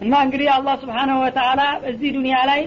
እና 0.00 0.12
እንግዲህ 0.24 0.48
አላህ 0.54 0.74
ስብሓናሁ 0.82 1.16
ወተአላ 1.24 1.62
እዚህ 1.90 2.10
ዱኒያ 2.16 2.38
ላይ 2.50 2.60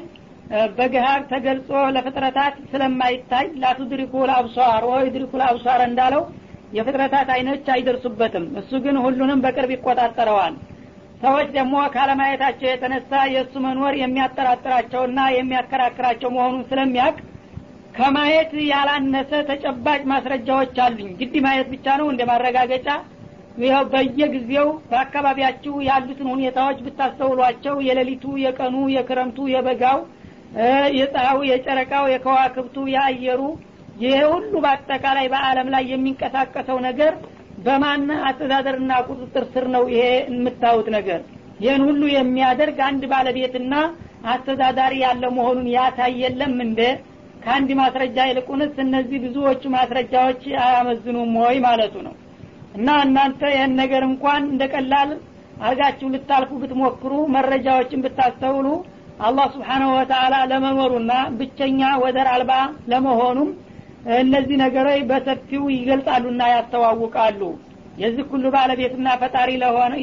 በገሃር 0.77 1.19
ተገልጾ 1.29 1.69
ለፍጥረታት 1.95 2.55
ስለማይታይ 2.71 3.45
ላቱድሪኩ 3.61 4.13
ልአብሷር 4.29 4.83
ወይ 4.91 5.05
ድሪኩ 5.13 5.31
ልአብሷር 5.41 5.81
እንዳለው 5.87 6.23
የፍጥረታት 6.77 7.29
አይኖች 7.33 7.65
አይደርሱበትም። 7.73 8.45
እሱ 8.59 8.71
ግን 8.85 8.95
ሁሉንም 9.03 9.41
በቅርብ 9.43 9.71
ይቆጣጠረዋል። 9.75 10.55
ሰዎች 11.21 11.47
ደግሞ 11.57 11.75
ካለማየታቸው 11.93 12.67
የተነሳ 12.69 13.11
የእሱ 13.33 13.53
መኖር 13.65 13.93
የሚያጠራጥራቸውና 13.99 15.19
የሚያከራክራቸው 15.35 16.29
መሆኑን 16.37 16.63
ስለሚያውቅ 16.71 17.17
ከማየት 17.97 18.51
ያላነሰ 18.69 19.31
ተጨባጭ 19.49 20.01
ማስረጃዎች 20.11 20.77
አሉኝ። 20.85 21.09
ግድ 21.19 21.35
ማየት 21.45 21.67
ብቻ 21.73 21.87
ነው 21.99 22.07
እንደ 22.13 22.21
ማረጋገጫ 22.31 22.87
ይኸው 23.57 23.83
በየጊዜው 23.91 24.67
በአካባቢያችሁ 24.89 25.73
ያሉትን 25.87 26.27
ሁኔታዎች 26.33 26.77
ብታስተውሏቸው 26.85 27.75
የሌሊቱ 27.87 28.25
የቀኑ 28.43 28.75
የክረምቱ 28.93 29.37
የበጋው 29.51 29.99
የፀሐዩ 30.97 31.39
የጨረቃው 31.49 32.05
የከዋክብቱ 32.13 32.77
የአየሩ 32.93 33.41
ይሄ 34.03 34.17
ሁሉ 34.33 34.53
በአጠቃላይ 34.63 35.25
በአለም 35.33 35.67
ላይ 35.73 35.83
የሚንቀሳቀሰው 35.91 36.77
ነገር 36.87 37.13
በማን 37.65 38.07
አስተዳደርና 38.27 38.93
ቁጥጥር 39.07 39.43
ስር 39.53 39.65
ነው 39.75 39.83
ይሄ 39.93 40.05
የምታዩት 40.29 40.87
ነገር? 40.95 41.19
ይህን 41.63 41.81
ሁሉ 41.87 42.01
የሚያደርግ 42.13 42.77
አንድ 42.87 43.03
ባለቤትና 43.11 43.73
አስተዳዳሪ 44.31 44.93
ያለ 45.03 45.23
መሆኑን 45.37 45.67
ያሳይ 45.75 46.13
የለም 46.23 46.55
እንደ 46.65 46.81
ከአንድ 47.43 47.69
ማስረጃ 47.79 48.17
ይልቁንስ 48.29 48.75
እነዚህ 48.83 49.17
ብዙዎቹ 49.25 49.63
ማስረጃዎች 49.75 50.43
አያመዝኑም 50.65 51.33
ወይ 51.43 51.57
ማለቱ 51.65 51.95
ነው 52.07 52.13
እና 52.73 52.89
እናንተ 53.05 53.41
ይህን 53.53 53.73
ነገር 53.81 54.03
እንኳን 54.09 54.43
እንደ 54.51 54.63
ቀላል 54.73 55.11
አርጋችሁ 55.67 56.07
ልታልፉ 56.13 56.51
ብትሞክሩ 56.61 57.13
መረጃዎችን 57.35 58.03
ብታስተውሉ 58.05 58.67
አላህ 59.25 59.45
ስብሓናሁ 59.53 59.89
ወተአላ 59.97 60.35
ለመኖሩና 60.51 61.11
ብቸኛ 61.39 61.81
ወደር 62.03 62.27
አልባ 62.31 62.53
ለመሆኑም 62.91 63.49
እነዚህ 64.19 64.57
ነገሮች 64.63 65.01
በሰፊው 65.09 65.63
ይገልጻሉና 65.75 66.41
ያስተዋውቃሉ። 66.53 67.41
የዚህ 68.01 68.25
ሁሉ 68.31 68.45
ባለቤትና 68.55 69.07
ፈጣሪ 69.21 69.49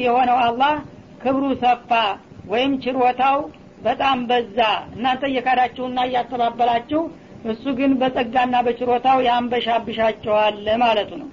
የሆነው 0.03 0.37
አላህ 0.45 0.73
ክብሩ 1.23 1.43
ሰፋ 1.63 1.91
ወይም 2.51 2.71
ችሮታው 2.83 3.37
በጣም 3.85 4.17
በዛ። 4.29 4.57
እናንተ 4.95 5.23
እየካዳችሁና 5.29 5.99
እያስተባበላችሁ 6.07 7.01
እሱ 7.51 7.63
ግን 7.77 7.91
በጸጋና 8.01 8.55
በችሮታው 8.65 9.19
ያንበሻብሻቸዋል 9.27 10.57
ማለቱ 10.83 11.11
ነው 11.21 11.29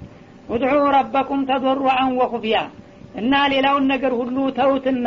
ውድዑ 0.49 0.73
ረበኩም 0.97 1.41
ተضሩዐን 1.51 2.11
ወኹፍያ. 2.21 2.57
እና 3.21 3.35
ሌላውን 3.53 3.85
ነገር 3.93 4.13
ሁሉ 4.21 4.37
ተውትና 4.59 5.07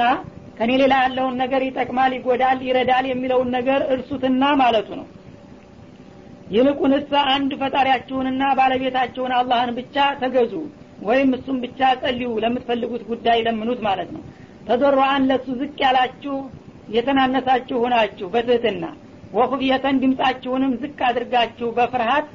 ከኔ 0.57 0.71
ሌላ 0.81 0.93
ያለውን 1.03 1.35
ነገር 1.41 1.61
ይጠቅማል 1.67 2.11
ይጎዳል 2.15 2.59
ይረዳል 2.67 3.05
የሚለውን 3.09 3.49
ነገር 3.57 3.81
እርሱትና 3.93 4.43
ማለቱ 4.61 4.89
ነው። 4.99 5.07
ይልቁንስ 6.55 7.09
አንድ 7.33 7.51
ፈጣሪያችሁንና 7.61 8.43
ባለቤታችሁን 8.59 9.33
አላህን 9.37 9.71
ብቻ 9.77 9.95
ተገዙ 10.21 10.53
ወይም 11.01 11.29
እሱም 11.37 11.57
ብቻ 11.63 11.79
ጸልዩ 12.01 12.31
ለምትፈልጉት 12.43 13.03
ጉዳይ 13.11 13.39
ለምኑት 13.47 13.79
ማለት 13.87 14.09
ነው። 14.15 14.23
ተዶሯአን 14.67 15.23
ለሱ 15.29 15.47
ዝቅ 15.61 15.77
ያላችሁ 15.85 16.35
የተናነሳችሁ 16.95 17.77
ሁናችሁ 17.85 18.27
በትህትና 18.33 18.83
ወኹፍየተን 19.33 19.99
ድምፃችሁንም 20.03 20.73
ዝቅ 20.81 20.99
አድርጋችሁ 21.09 21.67
በፍርሃት 21.77 22.27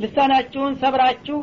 ልሳናችሁን 0.00 0.74
ሰብራችሁ 0.82 1.38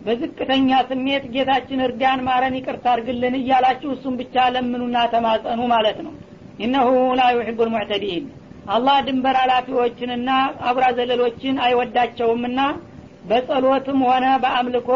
በዝቅተኛ 0.00 0.70
ስሜት 0.88 1.24
ጌታችን 1.34 1.82
እርዳን 1.86 2.20
ማረን 2.26 2.54
ይቅርታ 2.58 2.86
አርግልን 2.94 3.34
እያላችሁ 3.40 3.90
እሱም 3.96 4.14
ብቻ 4.20 4.44
ለምኑና 4.54 4.96
ተማጸኑ 5.12 5.60
ማለት 5.72 5.98
ነው። 6.06 6.14
ኢነሁ 6.64 6.88
ላ 7.18 7.28
ዩሕቡ 7.36 7.58
ልሙዕተዲን 7.68 8.24
አላህ 8.74 8.96
ድንበር 9.06 9.36
አላፊዎችንና 9.42 10.30
አጉራ 10.68 10.86
ዘለሎችን 10.98 11.56
አይወዳቸውምና 11.66 12.60
በጸሎትም 13.30 14.00
ሆነ 14.08 14.26
በአምልኮ 14.42 14.90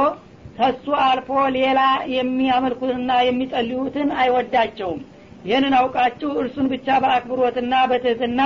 ከሱ 0.59 0.87
አልፎ 1.07 1.31
ሌላ 1.57 1.81
የሚያመልኩትና 2.17 3.13
የሚጸልዩትን 3.27 4.09
አይወዳቸውም። 4.23 5.01
ይህንን 5.49 5.75
አውቃችሁ 5.81 6.31
እርሱን 6.43 6.67
ብቻ 6.73 6.87
በአክብሮትና 7.03 7.75
በትህትና 7.91 8.41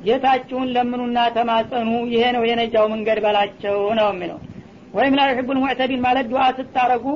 ጌታችሁን 0.00 0.68
ለምኑና 0.74 1.18
ተማጸኑ። 1.36 1.90
ይሄ 2.12 2.22
ነው 2.36 2.42
የነጃው 2.48 2.86
መንገድ 2.92 3.18
በላቸው 3.24 3.78
ነው 3.98 4.08
የሚለው። 4.12 4.38
ወይም 4.94 5.16
ላ 5.18 5.24
ዩሕቡ 5.30 5.48
ማለት 6.04 6.26
ዱዓ 6.30 6.44
ስታረጉ 6.58 7.06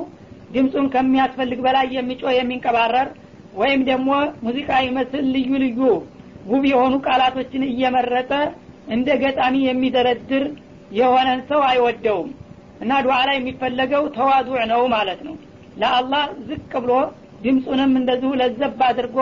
ድምፁን 0.55 0.85
ከሚያስፈልግ 0.93 1.59
በላይ 1.65 1.87
የሚጮህ 1.95 2.33
የሚንቀባረር 2.35 3.07
ወይም 3.55 3.81
ደግሞ 3.89 4.09
ሙዚቃ 4.45 4.69
ይመስል 4.85 5.25
ልዩ 5.35 5.49
ልዩ 5.63 5.79
ውብ 6.45 6.63
የሆኑ 6.71 6.93
ቃላቶችን 7.07 7.63
እየመረጠ 7.69 8.31
እንደ 8.95 9.09
ገጣሚ 9.21 9.55
የሚደረድር 9.65 10.43
የሆነን 10.91 11.39
ሰው 11.49 11.61
አይወደውም። 11.69 12.29
እና 12.81 12.93
ዱዓ 13.05 13.17
ላይ 13.27 13.35
የሚፈለገው 13.39 14.03
ተዋዱዕ 14.17 14.57
ነው 14.71 14.81
ማለት 14.95 15.19
ነው። 15.27 15.35
ለአላህ 15.77 16.23
ዝቅ 16.49 16.71
ብሎ 16.83 16.91
ድምፁንም 17.45 17.91
እንደዚሁ 17.99 18.31
ለዘብ 18.41 18.81
አድርጎ 18.87 19.17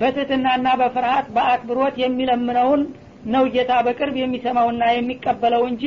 በትህትናና 0.00 0.68
በፍርሀት 0.80 1.26
በአክብሮት 1.34 1.96
የሚለምነውን 2.02 2.82
ነው 3.32 3.44
ጌታ 3.54 3.72
በቅርብ 3.86 4.14
የሚሰማውና 4.20 4.84
የሚቀበለው 4.92 5.62
እንጂ 5.70 5.84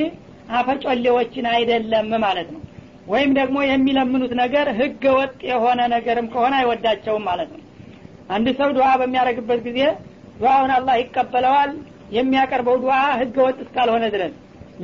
አፈጮሌዎችን 0.57 1.45
አይደለም 1.53 2.09
ማለት 2.25 2.49
ነው። 2.55 2.61
ወይም 3.07 3.31
ደግሞ 3.39 3.57
የሚለምኑት 3.67 4.33
ነገር 4.41 4.67
ህገ 4.79 5.03
ወጥ 5.17 5.37
የሆነ 5.49 5.81
ነገርም 5.93 6.27
ከሆነ 6.33 6.53
አይወዳቸውም 6.59 7.25
ማለት 7.29 7.49
ነው። 7.55 7.61
አንድ 8.29 8.47
ሰው 8.59 8.69
ዱዓ 8.77 8.89
በሚያደርግበት 9.01 9.59
ጊዜ 9.67 9.79
ዱዓውን 10.39 10.71
አላህ 10.77 10.95
ይቀበለዋል። 11.01 11.71
የሚያቀርበው 12.15 12.77
ዱዓ 12.83 12.95
ህገ 13.21 13.35
ወጥ 13.45 13.57
እስካልሆነ 13.65 14.05
ድረስ 14.15 14.33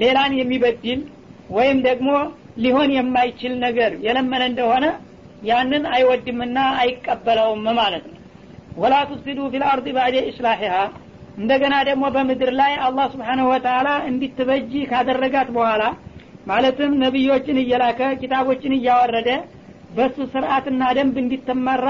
ሌላን 0.01 0.31
የሚበድል 0.39 0.99
ወይም 1.49 1.77
ደግሞ 1.87 2.09
ሊሆን 2.63 2.89
የማይችል 2.95 3.53
ነገር 3.65 3.91
የለመነ 4.05 4.43
እንደሆነ 4.51 4.85
ያንን 5.43 5.83
አይወድምና 5.95 6.57
አይቀበለውም 6.81 7.65
ማለት 7.79 8.03
ነው 8.09 8.18
ولا 8.77 8.95
تفسدوا 9.09 9.39
في 9.53 9.65
الأرض 9.65 9.87
بعد 9.95 10.17
إصلاحها። 10.29 10.75
እንደገና 11.37 11.75
ደግሞ 11.89 12.03
በምድር 12.15 12.51
ላይ 12.59 12.73
አላህ 12.85 13.05
سبحانه 13.13 13.45
وتعالى 13.51 13.89
እንዲትበጂ 14.09 14.71
ካደረጋት 14.91 15.49
በኋላ 15.55 15.83
ማለትም 16.49 16.91
ነቢዮችን 17.03 17.57
እየላከ 17.61 18.01
ኪታቦችን 18.21 18.73
እያወረደ 18.77 19.29
በሱ 19.95 20.17
ስርአትና 20.33 20.83
ደንብ 20.97 21.15
እንዲትመራ 21.23 21.87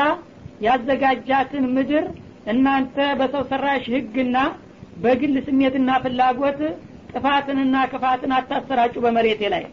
ያዘጋጃትን 0.66 1.66
ምድር 1.76 2.06
እናንተ 2.52 2.98
በሰው 3.20 3.44
ሰራሽ 3.52 3.86
ህግና 3.96 4.38
በግል 5.04 5.36
ስሜትና 5.48 5.90
ፍላጎት 6.04 6.60
ጥፋትንና 7.12 7.76
ክፋትን 7.92 8.32
አታሰራጩ 8.38 8.96
በመሬቴ 9.06 9.42
ላይ። 9.54 9.64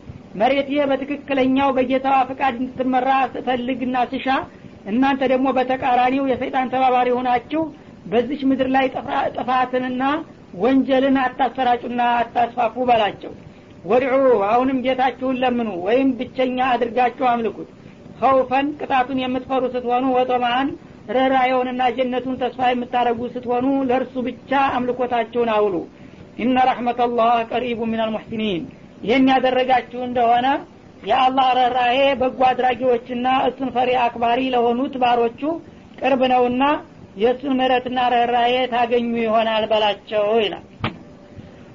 መሬቴ 0.41 0.71
በትክክለኛው 0.91 1.69
በጌታዋ 1.77 2.17
ፍቃድ 2.31 2.55
እንድትመራ 2.61 3.11
ስፈልግና 3.35 3.97
ስሻ 4.13 4.27
እናንተ 4.87 5.23
ደግሞ 5.33 5.47
በተቃራኒው 5.57 6.25
የሰይጣን 6.31 6.71
ተባባሪ 6.73 7.09
ሆናችሁ 7.17 7.63
በዚች 8.07 8.43
ምድር 8.51 8.69
ላይ 8.75 8.87
ጥፋትንና 9.37 10.03
ወንጀልን 10.63 11.17
አታሰራጩና 11.23 12.03
አታስፋፉ 12.19 12.85
በላቸው። 12.91 13.33
ወድዑ 13.85 14.13
አሁንም 14.51 14.79
ጌታችሁን 14.85 15.41
ለምኑ 15.43 15.71
ወይም 15.87 16.09
ብቸኛ 16.19 16.59
አድርጋችሁ 16.75 17.27
አምልኩት። 17.33 17.69
ከውፈን 18.21 18.67
ቅጣቱን 18.81 19.19
የምትፈሩ 19.23 19.65
ስትሆኑ 19.75 20.05
ወጦማን 20.17 20.69
ርኅራኄውንና 21.11 21.83
ጀነቱን 21.97 22.39
ተስፋ 22.41 22.61
የምታደረጉ 22.71 23.21
ስትሆኑ 23.35 23.67
ለእርሱ 23.91 24.15
ብቻ 24.29 24.51
አምልኮታችሁን 24.77 25.51
አውሉ። 25.57 25.75
ኢነ 26.39 26.57
ረሕመተላህ 26.71 27.35
ቀሪቡ 27.51 27.81
ምን 27.91 28.01
አልሙሕሲኒን 28.05 28.65
ይህን 29.05 29.29
ያደረጋችሁ 29.33 30.01
እንደሆነ 30.09 30.47
የአላህ 31.10 31.48
ርኅራሄ 31.58 32.00
በጎ 32.22 32.40
አድራጊዎችና 32.50 33.28
እሱን 33.50 33.70
ፈሪ 33.76 33.92
አክባሪ 34.06 34.42
ለሆኑት 34.56 34.96
ባሮቹ 35.04 35.42
ቅርብ 36.02 36.22
ነውና 36.34 36.64
የእሱን 37.24 37.56
ምሕረትና 37.60 38.00
ርኅራሄ 38.14 38.54
ታገኙ 38.74 39.14
ይሆናል 39.28 39.66
በላቸው 39.74 40.28
ይላል 40.46 40.66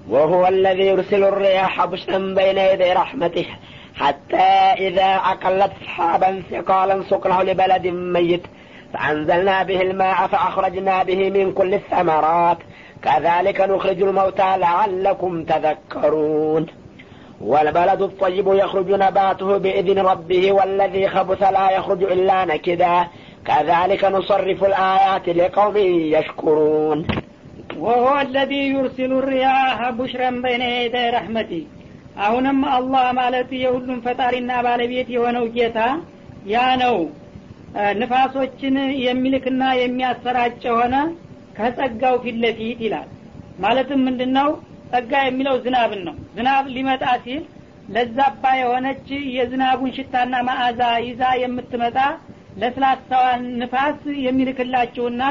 وهو 0.08 0.42
الذي 0.54 0.86
يرسل 0.92 1.22
الرياح 1.24 1.74
بشرا 1.92 2.18
بين 2.38 2.58
يدي 2.70 2.90
رحمته 3.02 3.46
حتى 3.94 4.48
إذا 4.86 5.10
أقلت 5.32 5.72
سحابا 5.84 6.30
ثقالا 6.50 6.96
سقناه 7.10 7.40
لبلد 7.42 7.84
ميت 8.14 8.44
فأنزلنا 8.92 9.56
به 9.62 9.80
الماء 9.82 10.18
فأخرجنا 10.32 10.96
به 11.08 11.20
من 11.30 11.46
كل 11.52 11.72
الثمرات 11.74 12.58
كذلك 13.04 13.58
نخرج 13.72 13.98
الموتى 14.02 14.50
لعلكم 14.64 15.32
تذكرون 15.44 16.62
والبلد 17.40 18.02
الطيب 18.02 18.46
يخرج 18.54 18.90
نباته 18.96 19.56
بإذن 19.56 19.98
ربه 20.00 20.52
والذي 20.52 21.08
خبث 21.08 21.42
لا 21.48 21.70
يخرج 21.70 22.02
إلا 22.04 22.44
نكدا 22.44 22.96
كذلك 23.46 24.02
نصرف 24.06 24.64
الآيات 24.64 25.28
لقوم 25.30 25.76
يشكرون 26.16 26.98
وهو 27.76 28.20
الذي 28.20 28.62
يرسل 28.68 29.10
الرياح 29.12 29.78
بشرا 29.90 30.30
بين 30.44 30.62
يدي 30.76 31.04
رحمته 31.10 31.62
አሁንም 32.24 32.58
አላህ 32.76 33.06
ማለት 33.18 33.50
የሁሉም 33.62 33.98
ፈጣሪና 34.04 34.52
ባለቤት 34.66 35.08
የሆነው 35.14 35.44
ጌታ 35.56 35.78
ያ 36.52 36.62
ነው 36.82 36.96
ንፋሶችን 38.00 38.76
የሚልክና 39.06 39.62
የሚያሰራጭ 39.80 40.54
የሆነ 40.68 40.94
ከጸጋው 41.58 42.14
ፊት 42.24 42.36
ለፊት 42.44 42.80
ይላል 42.86 43.08
ማለትም 43.64 44.00
ምንድን 44.06 44.32
ነው 44.38 44.48
ጸጋ 44.91 45.11
የሚለው 45.25 45.55
ዝናብን 45.65 46.01
ነው። 46.07 46.15
ዝናብ 46.35 46.65
ሊመጣ 46.75 47.03
ሲል 47.23 47.41
ለዛባ 47.93 48.43
የሆነች 48.59 49.07
የዝናቡን 49.35 49.93
ሽታና 49.95 50.35
ማዕዛ 50.47 50.81
ይዛ 51.07 51.23
የምትመጣ 51.41 51.97
ለስላሳዋን 52.61 53.43
ንፋስ 53.61 53.99
የሚልክላችሁና 54.25 55.23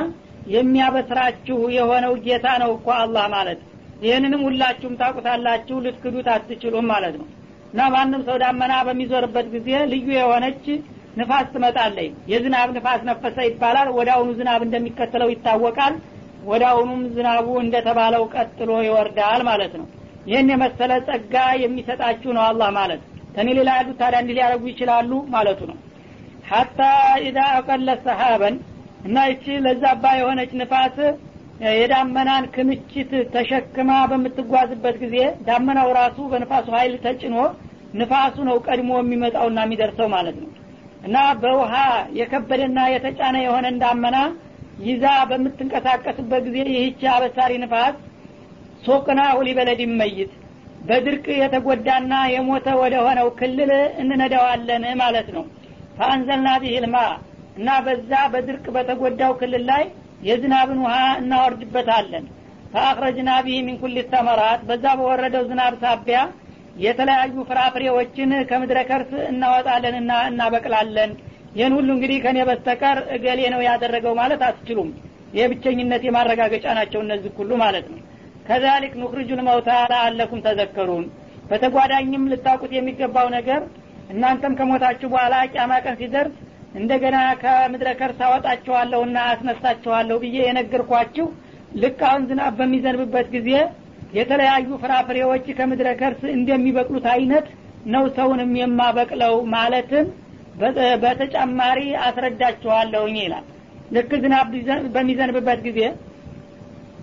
የሚያበስራችሁ 0.55 1.59
የሆነው 1.77 2.15
ጌታ 2.25 2.47
ነው 2.62 2.71
እኮ 2.77 2.89
አላህ 3.01 3.27
ማለት። 3.35 3.61
ይህንንም 4.05 4.43
ሁላችሁም 4.47 4.95
ታቁታላችሁ 5.01 5.77
ልትክዱት 5.85 6.29
አትችሉም 6.35 6.87
ማለት 6.93 7.15
ነው። 7.21 7.27
እና 7.73 7.81
ማንም 7.95 8.23
ሰው 8.29 8.37
ዳመና 8.43 8.75
በሚዞርበት 8.87 9.47
ጊዜ 9.55 9.69
ልዩ 9.93 10.09
የሆነች 10.17 10.65
ንፋስ 11.19 11.47
ትመጣለች። 11.55 12.15
የዝናብ 12.33 12.69
ንፋስ 12.77 13.01
ነፈሰ 13.09 13.37
ይባላል። 13.49 13.89
ወደ 13.99 14.09
አሁኑ 14.15 14.31
ዝናብ 14.39 14.61
እንደሚከተለው 14.67 15.31
ይታወቃል 15.33 15.95
ወደ 16.45 16.63
አሁኑም 16.71 17.01
ዝናቡ 17.15 17.47
እንደተባለው 17.63 18.23
ቀጥሎ 18.35 18.71
ይወርዳል 18.87 19.41
ማለት 19.49 19.73
ነው። 19.81 19.87
ይህን 20.27 20.51
የመሰለ 20.53 20.93
ጸጋ 21.07 21.35
የሚሰጣችሁ 21.63 22.31
ነው 22.37 22.43
አላህ 22.49 22.69
ማለት። 22.79 23.01
ተኔ 23.35 23.49
ሌላ 23.59 23.71
ያሉት 23.79 23.97
ታዲያ 24.01 24.21
እንዲህ 24.23 24.37
ሊያደረጉ 24.39 24.65
ይችላሉ 24.73 25.11
ማለቱ 25.35 25.61
ነው። 25.71 25.77
ሀታ 26.51 26.81
ኢዛ 27.27 27.39
አቀለ 27.57 27.89
ሰሀበን 28.07 28.55
እና 29.07 29.17
ይቺ 29.31 29.45
ለዛባ 29.67 30.05
የሆነች 30.19 30.53
ንፋስ 30.61 30.97
የዳመናን 31.77 32.45
ክምችት 32.55 33.11
ተሸክማ 33.35 33.91
በምትጓዝበት 34.11 34.97
ጊዜ 35.03 35.17
ዳመናው 35.49 35.89
ራሱ 35.99 36.19
በንፋሱ 36.33 36.69
ሀይል 36.77 36.95
ተጭኖ 37.05 37.37
ንፋሱ 38.01 38.37
ነው 38.49 38.57
ቀድሞ 38.67 38.91
የሚመጣውና 39.01 39.61
የሚደርሰው 39.67 40.09
ማለት 40.15 40.37
ነው። 40.43 40.51
እና 41.07 41.17
በውሃ 41.43 41.75
የከበደና 42.19 42.81
የተጫነ 42.95 43.37
የሆነን 43.45 43.77
ዳመና 43.83 44.17
ይዛ 44.81 45.05
በምትንቀሳቀስበት 45.31 46.43
ጊዜ 46.49 46.59
ይህች 46.75 47.03
አበሳሪ 47.15 47.53
ንፋስ 47.62 47.97
ሶቅና 48.85 49.21
ሊበለድ 49.47 49.81
መይት 50.00 50.32
በድርቅ 50.88 51.27
የተጎዳና 51.41 52.12
የሞተ 52.35 52.69
ወደ 52.82 52.94
ሆነው 53.06 53.29
ክልል 53.41 53.71
እንነዳዋለን 54.03 54.85
ማለት 55.03 55.29
ነው። 55.37 55.44
ፈአንዘልና 55.99 56.50
ቢህልማ 56.62 56.97
እና 57.59 57.71
በዛ 57.87 58.12
በድርቅ 58.32 58.67
በተጎዳው 58.77 59.32
ክልል 59.41 59.65
ላይ 59.71 59.82
የዝናብን 60.29 60.79
ውሃ 60.85 60.94
እናወርድበታለን። 61.21 62.25
ፈአክረጅና 62.73 63.31
ቢህ 63.44 63.59
ሚን 63.67 63.76
ኩል 63.83 63.97
ተመራት 64.12 64.61
በዛ 64.69 64.87
በወረደው 64.99 65.44
ዝናብ 65.50 65.75
ሳቢያ 65.83 66.19
የተለያዩ 66.85 67.37
ፍራፍሬዎችን 67.49 68.31
ከምድረ 68.50 68.79
ከርስ 68.91 69.12
እናወጣለንና 69.31 70.12
እናበቅላለን 70.31 71.11
ይህን 71.50 71.73
ሁሉ 71.76 71.88
እንግዲህ 71.94 72.19
ከኔ 72.25 72.38
በስተቀር 72.49 72.99
እገሌ 73.14 73.41
ነው 73.55 73.61
ያደረገው 73.67 74.14
ማለት 74.20 74.43
አትችሉም። 74.49 74.91
የብቸኝነት 75.38 76.02
የማረጋገጫ 76.06 76.67
ናቸው 76.79 77.00
እነዚህ 77.05 77.32
ሁሉ 77.41 77.50
ማለት 77.62 77.87
ነው። 77.93 77.99
ከዛሊክ 78.47 78.94
ኑክርጁ 79.00 79.31
ልመውታ 79.41 79.70
ለአለኩም 79.93 80.41
ተዘከሩን። 80.47 81.05
በተጓዳኝም 81.50 82.25
ልታውቁት 82.32 82.73
የሚገባው 82.76 83.29
ነገር 83.37 83.61
እናንተም 84.11 84.56
ከሞታችሁ 84.58 85.08
በኋላ 85.12 85.35
ቂያማ 85.52 85.73
ቀን 85.85 85.97
ሲደርስ 86.00 86.35
እንደገና 86.75 87.19
ከምድረ 87.43 87.88
ከርስ 88.00 88.19
አወጣችኋለሁና 88.26 89.19
አስነሳችኋለሁ 89.31 90.17
ብዬ 90.25 90.37
የነገርኳችሁ 90.47 91.26
ልክ 91.82 92.00
አሁን 92.08 92.23
ዝናብ 92.29 92.55
በሚዘንብበት 92.61 93.29
ጊዜ 93.35 93.50
የተለያዩ 94.19 94.69
ፍራፍሬዎች 94.82 95.47
ከምድረ 95.58 95.88
ከርስ 96.00 96.23
እንደሚበቅሉት 96.37 97.06
አይነት 97.14 97.47
ነው 97.93 98.05
ሰውንም 98.17 98.52
የማበቅለው 98.61 99.35
ማለትም 99.55 100.06
በተጨማሪ 101.03 101.81
አስረዳችኋለሁኝ 102.07 103.17
ይላል። 103.25 103.45
ልክ 103.97 104.11
ዝናብ 104.23 104.51
በሚዘንብበት 104.95 105.61
ጊዜ 105.67 105.81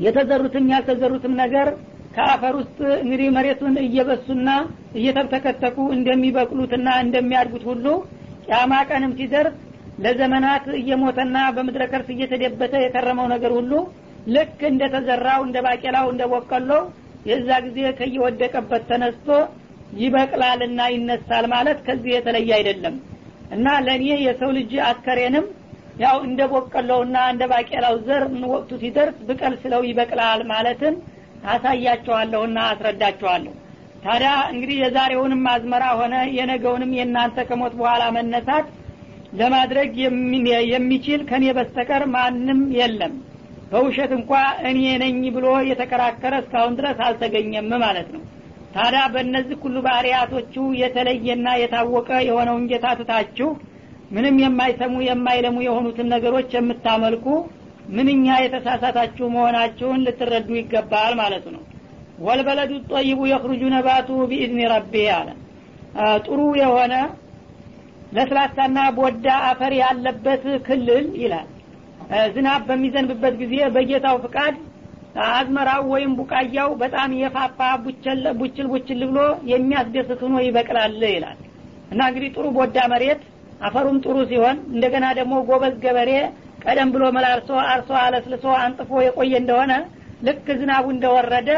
የተዘሩትም 0.06 0.66
ያልተዘሩትም 0.72 1.34
ነገር 1.42 1.68
ከአፈር 2.16 2.54
ውስጥ 2.60 2.78
እንግዲህ 3.04 3.28
መሬቱን 3.36 3.76
እየበሱና 3.84 4.50
እየተብተከተኩ 5.00 5.78
እንደሚበቅሉትና 5.96 6.90
እንደሚያድጉት 7.04 7.64
ሁሉ 7.72 7.86
ቂያማ 8.46 8.74
ቀንም 8.90 9.12
ሲደርስ 9.20 9.56
ለዘመናት 10.04 10.66
እየሞተና 10.80 11.38
በምድረ 11.56 11.84
ከርስ 11.92 12.10
እየተደበተ 12.16 12.74
የከረመው 12.84 13.28
ነገር 13.34 13.52
ሁሉ 13.58 13.72
ልክ 14.36 14.60
እንደተዘራው 14.72 15.42
እንደ 15.48 15.58
ባቄላው 15.66 16.08
እንደ 16.14 16.24
ቦቀሎ 16.34 16.72
የዛ 17.30 17.50
ጊዜ 17.66 17.80
ከየወደቀበት 18.00 18.84
ተነስቶ 18.90 19.30
ይበቅላልና 20.02 20.82
ይነሳል 20.94 21.46
ማለት 21.54 21.80
ከዚህ 21.88 22.12
የተለየ 22.16 22.50
አይደለም 22.58 22.96
እና 23.52 23.68
ለእኔ 23.86 24.06
የሰው 24.24 24.50
ልጅ 24.58 24.72
አስከሬንም 24.88 25.46
ያው 26.02 26.18
እንደ 26.28 26.42
ቦቀሎውና 26.52 27.18
እንደ 27.32 27.44
ባቄላው 27.52 27.96
ዘር 28.08 28.24
ወቅቱ 28.52 28.72
ሲደርስ 28.82 29.16
ብቀል 29.28 29.54
ስለው 29.62 29.82
ይበቅላል 29.88 30.42
ማለትን 30.52 30.96
አሳያቸዋለሁና 31.54 32.58
አስረዳቸዋለሁ። 32.72 33.54
ታዲያ 34.04 34.32
እንግዲህ 34.52 34.78
የዛሬውንም 34.82 35.46
አዝመራ 35.54 35.86
ሆነ 36.00 36.16
የነገውንም 36.38 36.92
የእናንተ 36.98 37.46
ከሞት 37.50 37.74
በኋላ 37.80 38.04
መነሳት 38.18 38.68
ለማድረግ 39.40 39.92
የሚችል 40.74 41.22
ከኔ 41.30 41.46
በስተቀር 41.58 42.04
ማንም 42.14 42.62
የለም። 42.78 43.16
በውሸት 43.72 44.12
እንኳ 44.18 44.32
እኔ 44.70 44.82
ነኝ 45.02 45.18
ብሎ 45.36 45.48
የተከራከረ 45.70 46.34
እስካሁን 46.44 46.76
ድረስ 46.80 47.00
አልተገኘም 47.08 47.72
ማለት 47.84 48.10
ነው 48.16 48.22
ታዲያ 48.78 49.04
በእነዚህ 49.14 49.58
ሁሉ 49.64 49.78
ባህርያቶቹ 49.86 50.54
የተለየና 50.80 51.48
የታወቀ 51.62 52.10
የሆነውን 52.28 52.66
ጌታ 52.72 52.88
ትታችሁ 53.00 53.50
ምንም 54.12 54.36
የማይሰሙ 54.44 54.96
የማይለሙ 55.08 55.58
የሆኑትን 55.66 56.08
ነገሮች 56.14 56.52
የምታመልኩ 56.58 57.26
ምንኛ 57.96 58.28
የተሳሳታችሁ 58.44 59.26
መሆናችሁን 59.34 60.04
ልትረዱ 60.06 60.50
ይገባል 60.58 61.14
ማለት 61.22 61.46
ነው። 61.54 61.62
ወልበለዱ 62.20 62.72
ጠይቡ 62.92 63.20
የክሩጁ 63.32 63.64
ነባቱ 63.74 64.10
ቢኢዝኒ 64.30 64.62
ረቢ 64.74 64.94
አለ። 65.18 65.30
ጥሩ 66.26 66.40
የሆነ 66.62 66.94
ለስላሳና 68.14 68.80
ቦዳ 68.98 69.28
አፈር 69.48 69.74
ያለበት 69.82 70.44
ክልል 70.68 71.06
ይላል። 71.22 71.48
ዝናብ 72.36 72.62
በሚዘንብበት 72.70 73.34
ጊዜ 73.42 73.56
በጌታው 73.76 74.18
ፍቃድ 74.26 74.56
አዝመራው 75.28 75.84
ወይም 75.94 76.12
ቡቃያው 76.20 76.70
በጣም 76.82 77.10
የፋፋ 77.20 77.60
ቡችል 77.84 78.22
ቡችል 78.72 79.02
ብሎ 79.10 79.20
የሚያስደስት 79.52 80.20
ሆኖ 80.26 80.36
ይበቅላል 80.46 81.02
ይላል። 81.10 81.38
እና 81.92 82.00
እንግዲህ 82.10 82.30
ጥሩ 82.36 82.46
ቦዳ 82.58 82.78
መሬት 82.94 83.22
አፈሩም 83.62 83.98
ጥሩ 84.04 84.18
ሲሆን 84.32 84.58
እንደገና 84.74 85.06
ደግሞ 85.20 85.36
ጎበዝ 85.48 85.76
ገበሬ 85.84 86.12
ቀደም 86.64 86.90
ብሎ 86.94 87.04
መላርሶ 87.16 87.50
አርሶ 87.72 87.90
አለስልሶ 88.02 88.46
አንጥፎ 88.62 88.92
የቆየ 89.06 89.34
እንደሆነ 89.42 89.74
ልክ 90.28 90.48
ዝናቡ 90.60 90.86
እንደወረደ 90.94 91.50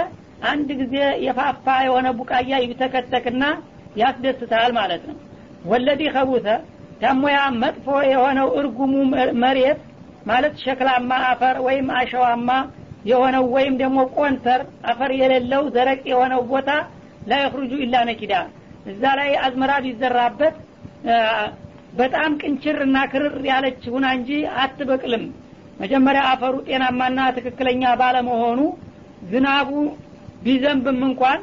አንድ 0.50 0.70
ጊዜ 0.82 0.96
የፋፋ 1.26 1.66
የሆነ 1.86 2.08
ቡቃያ 2.20 2.60
ይብተከተክና 2.64 3.44
ያስደስታል 4.02 4.72
ማለት 4.80 5.04
ነው። 5.10 5.18
ወለዲ 5.70 6.02
ከቡተ 6.16 6.48
ደሞያ 7.02 7.40
መጥፎ 7.62 7.88
የሆነው 8.12 8.48
እርጉሙ 8.60 8.94
መሬት 9.44 9.80
ማለት 10.30 10.56
ሸክላማ 10.64 11.12
አፈር 11.30 11.58
ወይም 11.68 11.88
አሸዋማ 12.00 12.50
የሆነው 13.06 13.44
ወይም 13.56 13.76
ደግሞ 13.82 14.00
ቆንተር 14.18 14.62
አፈር 14.92 15.12
የሌለው 15.20 15.64
ደረቅ 15.76 16.02
የሆነው 16.12 16.42
ቦታ 16.52 16.70
ላይ 17.30 17.42
የክሩጁ 17.44 17.74
ኢላ 17.86 17.96
ነኪዳ 18.10 18.34
እዛ 18.92 19.04
ላይ 19.20 19.32
አዝመራ 19.46 19.72
ቢዘራበት 19.86 20.56
በጣም 22.00 22.32
ቅንችር 22.42 22.78
እና 22.86 22.98
ክርር 23.12 23.36
ያለች 23.50 23.84
ሁና 23.94 24.06
እንጂ 24.18 24.32
አትበቅልም። 24.64 25.24
መጀመሪያ 25.80 26.22
አፈሩ 26.32 26.56
ጤናማና 26.68 27.20
ትክክለኛ 27.38 27.84
ባለመሆኑ 28.02 28.60
ዝናቡ 29.32 29.70
ቢዘንብም 30.44 31.00
እንኳን 31.10 31.40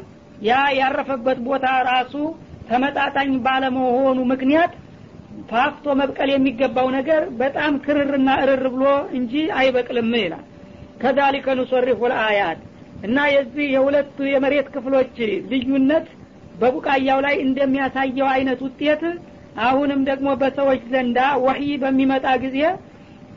ያ 0.48 0.58
ያረፈበት 0.78 1.38
ቦታ 1.46 1.66
ራሱ 1.88 2.14
ተመጣጣኝ 2.70 3.32
ባለመሆኑ 3.46 4.18
ምክንያት 4.32 4.72
ፋፍቶ 5.50 5.94
መብቀል 6.00 6.30
የሚገባው 6.32 6.88
ነገር 6.96 7.22
በጣም 7.40 7.72
ክርርና 7.84 8.28
እርር 8.44 8.64
ብሎ 8.74 8.84
እንጂ 9.18 9.32
አይበቅልም 9.58 10.12
ይላል 10.20 10.44
ከዛሊከ 11.00 11.54
ኑሶሪፉ 11.58 12.00
ልአያት 12.12 12.60
እና 13.06 13.18
የዚህ 13.32 13.66
የሁለቱ 13.74 14.18
የመሬት 14.32 14.68
ክፍሎች 14.74 15.14
ልዩነት 15.52 16.06
በቡቃያው 16.60 17.18
ላይ 17.26 17.34
እንደሚያሳየው 17.44 18.28
አይነት 18.34 18.60
ውጤት 18.66 19.02
አሁንም 19.66 20.00
ደግሞ 20.08 20.28
በሰዎች 20.40 20.82
ዘንዳ 20.92 21.18
ወህይ 21.44 21.70
በሚመጣ 21.82 22.26
ጊዜ 22.44 22.58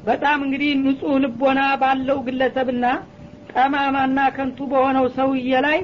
በጣም 0.07 0.39
እንግዲህ 0.45 0.71
ንጹህ 0.83 1.15
ልቦና 1.23 1.61
ባለው 1.81 2.17
ግለሰብና 2.27 2.85
ጠማማና 3.51 4.19
ከንቱ 4.35 4.59
በሆነው 4.71 5.05
ሰውዬ 5.17 5.51
ላይ 5.65 5.79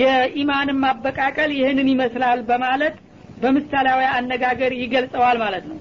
የኢማንን 0.00 0.78
ማበቃቀል 0.84 1.50
ይህንን 1.58 1.88
ይመስላል 1.92 2.40
በማለት 2.50 2.96
በምሳሌያዊ 3.42 4.02
አነጋገር 4.16 4.72
ይገልጸዋል 4.82 5.36
ማለት 5.44 5.64
ነው 5.70 5.78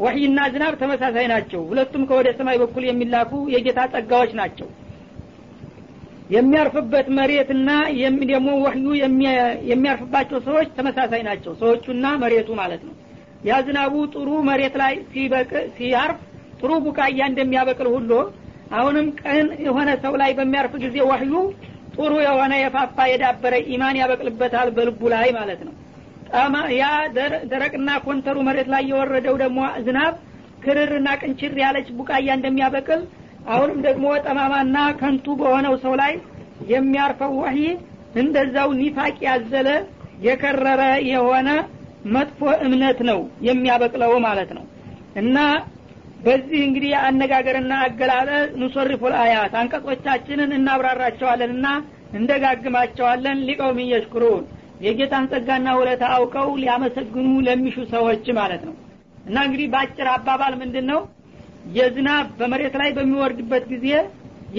ወህይና 0.00 0.40
ዝናብ 0.52 0.74
ተመሳሳይ 0.82 1.26
ናቸው። 1.32 1.60
ሁለቱም 1.70 2.02
ከወደ 2.10 2.28
ሰማይ 2.38 2.56
በኩል 2.62 2.84
የሚላኩ 2.86 3.32
የጌታ 3.54 3.80
ጸጋዎች 3.94 4.32
ናቸው። 4.40 4.68
የሚያርፍበት 6.34 7.06
መሬትና 7.18 7.70
ደግሞ 8.32 8.48
ወህዩ 8.64 8.86
የሚያርፍባቸው 9.70 10.38
ሰዎች 10.48 10.68
ተመሳሳይ 10.76 11.22
ናቸው። 11.28 11.52
ሰዎቹና 11.62 12.06
መሬቱ 12.22 12.50
ማለት 12.60 12.82
ነው። 12.88 12.94
ያ 13.48 13.58
ዝናቡ 13.66 13.94
ጥሩ 14.14 14.30
መሬት 14.48 14.74
ላይ 14.82 14.94
ሲያርፍ 15.76 16.18
ጥሩ 16.60 16.70
ቡቃያ 16.86 17.20
እንደሚያበቅል 17.30 17.88
ሁሉ 17.94 18.10
አሁንም 18.78 19.06
ቀን 19.20 19.46
የሆነ 19.66 19.90
ሰው 20.02 20.14
ላይ 20.20 20.30
በሚያርፍ 20.38 20.72
ጊዜ 20.82 20.96
ወህዩ 21.10 21.32
ጥሩ 21.94 22.12
የሆነ 22.26 22.52
የፋፋ 22.60 23.06
የዳበረ 23.10 23.54
ኢማን 23.72 23.96
ያበቅልበታል 24.00 24.68
በልቡ 24.76 25.00
ላይ 25.14 25.28
ማለት 25.38 25.62
ነው 25.68 25.74
ያ 26.74 26.84
ደረቅና 27.52 27.90
ኮንተሩ 28.04 28.36
መሬት 28.48 28.68
ላይ 28.72 28.82
የወረደው 28.90 29.36
ደግሞ 29.42 29.60
ዝናብ 29.86 30.14
ክርርና 30.64 31.08
ቅንችር 31.20 31.52
ያለች 31.62 31.88
ቡቃያ 31.98 32.28
እንደሚያበቅል 32.38 33.00
አሁንም 33.52 33.78
ደግሞ 33.86 34.06
ጠማማና 34.24 34.76
ከንቱ 35.00 35.26
በሆነው 35.40 35.74
ሰው 35.84 35.94
ላይ 36.00 36.12
የሚያርፈው 36.72 37.32
ወህይ 37.40 37.62
እንደዛው 38.22 38.70
ኒፋቅ 38.80 39.16
ያዘለ 39.26 39.68
የከረረ 40.26 40.82
የሆነ 41.10 41.48
መጥፎ 42.14 42.40
እምነት 42.66 42.98
ነው 43.10 43.18
የሚያበቅለው 43.48 44.12
ማለት 44.26 44.50
ነው። 44.58 44.64
እና 45.20 45.38
በዚህ 46.24 46.60
እንግዲህ 46.66 46.92
አነጋገርና 47.02 47.72
አገላለ 47.84 48.30
ኑሶሪፉል 48.60 49.14
አያት 49.22 49.52
አንቀጾቻችንን 49.60 50.50
እናብራራቸዋለንና 50.58 51.66
እንደጋግማቸዋለን። 52.20 53.38
ሊቀውም 53.48 53.78
የሽኩሩን 53.84 54.44
የጌታን 54.80 55.24
ጸጋና 55.32 55.68
ውለታ 55.78 56.04
አውቀው 56.14 56.48
ሊያመሰግኑ 56.60 57.26
ለሚሹ 57.46 57.76
ሰዎች 57.92 58.26
ማለት 58.38 58.62
ነው። 58.68 58.74
እና 59.26 59.36
እንግዲህ 59.46 59.66
በአጭር 59.72 60.08
አባባል 60.14 60.54
ምንድን 60.60 60.86
ነው 60.92 61.00
የዝናብ 61.76 62.26
በመሬት 62.38 62.74
ላይ 62.80 62.90
በሚወርድበት 62.96 63.64
ጊዜ 63.72 63.88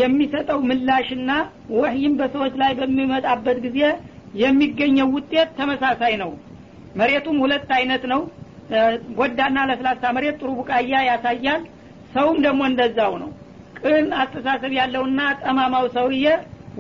የሚሰጠው 0.01 0.59
ምላሽና 0.69 1.31
ወህይም 1.75 2.13
በሰዎች 2.19 2.53
ላይ 2.61 2.71
በሚመጣበት 2.79 3.57
ጊዜ 3.65 3.79
የሚገኘው 4.41 5.07
ውጤት 5.15 5.49
ተመሳሳይ 5.57 6.13
ነው። 6.21 6.31
መሬቱም 6.99 7.37
ሁለት 7.43 7.69
አይነት 7.77 8.03
ነው። 8.13 8.21
ጎዳና 9.17 9.59
ለስላሳ 9.69 10.03
መሬት 10.17 10.35
ጥሩ 10.41 10.49
ቡቃያ 10.59 11.01
ያሳያል። 11.09 11.61
ሰውም 12.13 12.37
ደግሞ 12.45 12.61
እንደዛው 12.69 13.13
ነው። 13.23 13.29
ቅን 13.81 14.07
አስተሳሰብ 14.21 14.71
ያለውና 14.79 15.19
ጠማማው 15.41 15.85
ሰውዬ 15.95 16.25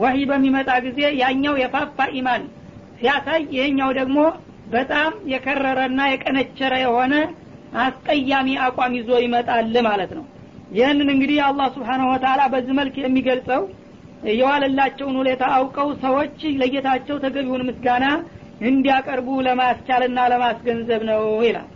ወህይ 0.01 0.23
በሚመጣ 0.29 0.71
ጊዜ 0.85 0.99
ያኛው 1.21 1.55
የፋፋ 1.61 1.97
ኢማን 2.19 2.43
ሲያሳይ 3.00 3.42
ይሄኛው 3.56 3.90
ደግሞ 4.00 4.18
በጣም 4.74 5.12
የከረረና 5.32 6.00
የቀነቸረ 6.12 6.74
የሆነ 6.84 7.14
አስቀያሚ 7.84 8.48
አቋም 8.66 8.92
ይዞ 8.98 9.10
ይመጣል 9.24 9.74
ማለት 9.88 10.12
ነው 10.18 10.24
ይህንን 10.76 11.08
እንግዲህ 11.14 11.38
አላህ 11.48 11.66
ስብሓንሁ 11.76 12.06
ወተላ 12.12 12.42
በዚህ 12.52 12.74
መልክ 12.80 12.96
የሚገልጸው 13.02 13.62
የዋለላቸውን 14.38 15.16
ሁኔታ 15.20 15.44
አውቀው 15.56 15.88
ሰዎች 16.04 16.38
ለጌታቸው 16.60 17.16
ተገቢውን 17.24 17.66
ምስጋና 17.68 18.06
እንዲያቀርቡ 18.70 19.28
ለማስቻልና 19.48 20.20
ለማስገንዘብ 20.34 21.02
ነው 21.12 21.24
ይላል 21.48 21.70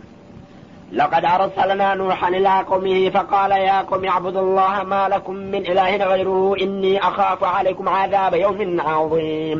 لقد 0.93 1.23
أرسلنا 1.27 1.95
نوحا 1.95 2.29
إلى 2.29 2.53
قومه 2.61 3.09
فقال 3.09 3.51
يا 3.69 3.81
قوم 3.81 4.03
اعبدوا 4.05 4.41
الله 4.41 4.75
ما 4.83 5.03
لكم 5.09 5.35
من 5.53 5.61
إله 5.71 5.91
غيره 6.03 6.55
إني 6.61 6.93
أخاف 6.99 7.41
عليكم 7.55 7.85
عذاب 7.89 8.33
يوم 8.35 8.59
عظيم 8.81 9.59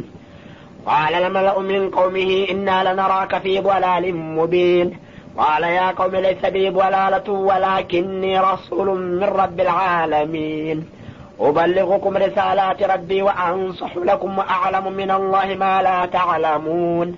قال 0.86 1.14
الملأ 1.14 1.58
من 1.60 1.90
قومه 1.90 2.46
إنا 2.50 2.92
لنراك 2.92 3.38
في 3.38 3.60
ضلال 3.60 4.14
مبين. 4.16 4.98
قال 5.38 5.62
يا 5.62 5.90
قوم 5.90 6.16
ليس 6.16 6.46
بي 6.46 6.70
ضلالة 6.70 7.32
ولكني 7.32 8.40
رسول 8.40 9.00
من 9.00 9.24
رب 9.24 9.60
العالمين. 9.60 10.88
أبلغكم 11.40 12.16
رسالات 12.16 12.82
ربي 12.82 13.22
وأنصح 13.22 13.96
لكم 13.96 14.38
وأعلم 14.38 14.92
من 14.92 15.10
الله 15.10 15.54
ما 15.54 15.82
لا 15.82 16.06
تعلمون. 16.06 17.16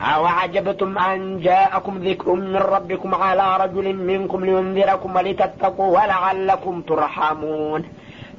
أو 0.00 0.26
عجبتم 0.26 0.98
أن 0.98 1.40
جاءكم 1.40 1.98
ذكر 1.98 2.32
من 2.32 2.56
ربكم 2.56 3.14
على 3.14 3.56
رجل 3.64 3.94
منكم 3.94 4.44
لينذركم 4.44 5.16
ولتتقوا 5.16 6.00
ولعلكم 6.00 6.82
ترحمون. 6.82 7.84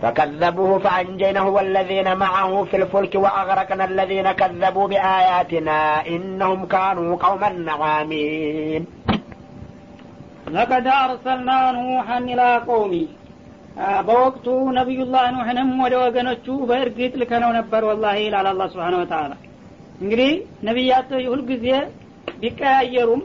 فكذبوه 0.02 0.72
فأنجيناه 0.78 1.46
والذين 1.48 2.08
معه 2.16 2.52
في 2.64 2.76
الفلك 2.76 3.12
وأغرقنا 3.14 3.84
الذين 3.84 4.28
كذبوا 4.32 4.86
بآياتنا 4.88 5.78
إنهم 6.08 6.60
كانوا 6.66 7.10
قوما 7.16 7.50
عامين 7.72 8.82
لقد 10.50 10.86
أرسلنا 10.98 11.58
نوحا 11.72 12.18
إلى 12.32 12.48
قومه 12.70 13.06
በወቅቱ 14.06 14.46
ነቢዩላህ 14.78 15.22
ኑሕንም 15.34 15.68
ወደ 15.84 15.94
ወገኖቹ 16.02 16.46
በእርግጥ 16.70 17.12
ልከነው 17.20 17.50
ነበር 17.58 17.82
ወላሂ 17.90 18.18
ይላል 18.26 18.46
አላ 18.50 18.62
ስብሓን 18.72 18.96
ወተላ 19.00 19.32
እንግዲህ 20.02 20.32
ነቢያት 20.68 21.10
ሁልጊዜ 21.32 21.66
ቢቀያየሩም 22.42 23.22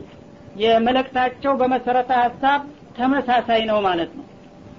የመለክታቸው 0.63 1.53
በመሰረተ 1.61 2.11
ሀሳብ 2.23 2.61
ተመሳሳይ 2.99 3.61
ነው 3.71 3.79
ማለት 3.87 4.11
ነው 4.19 4.25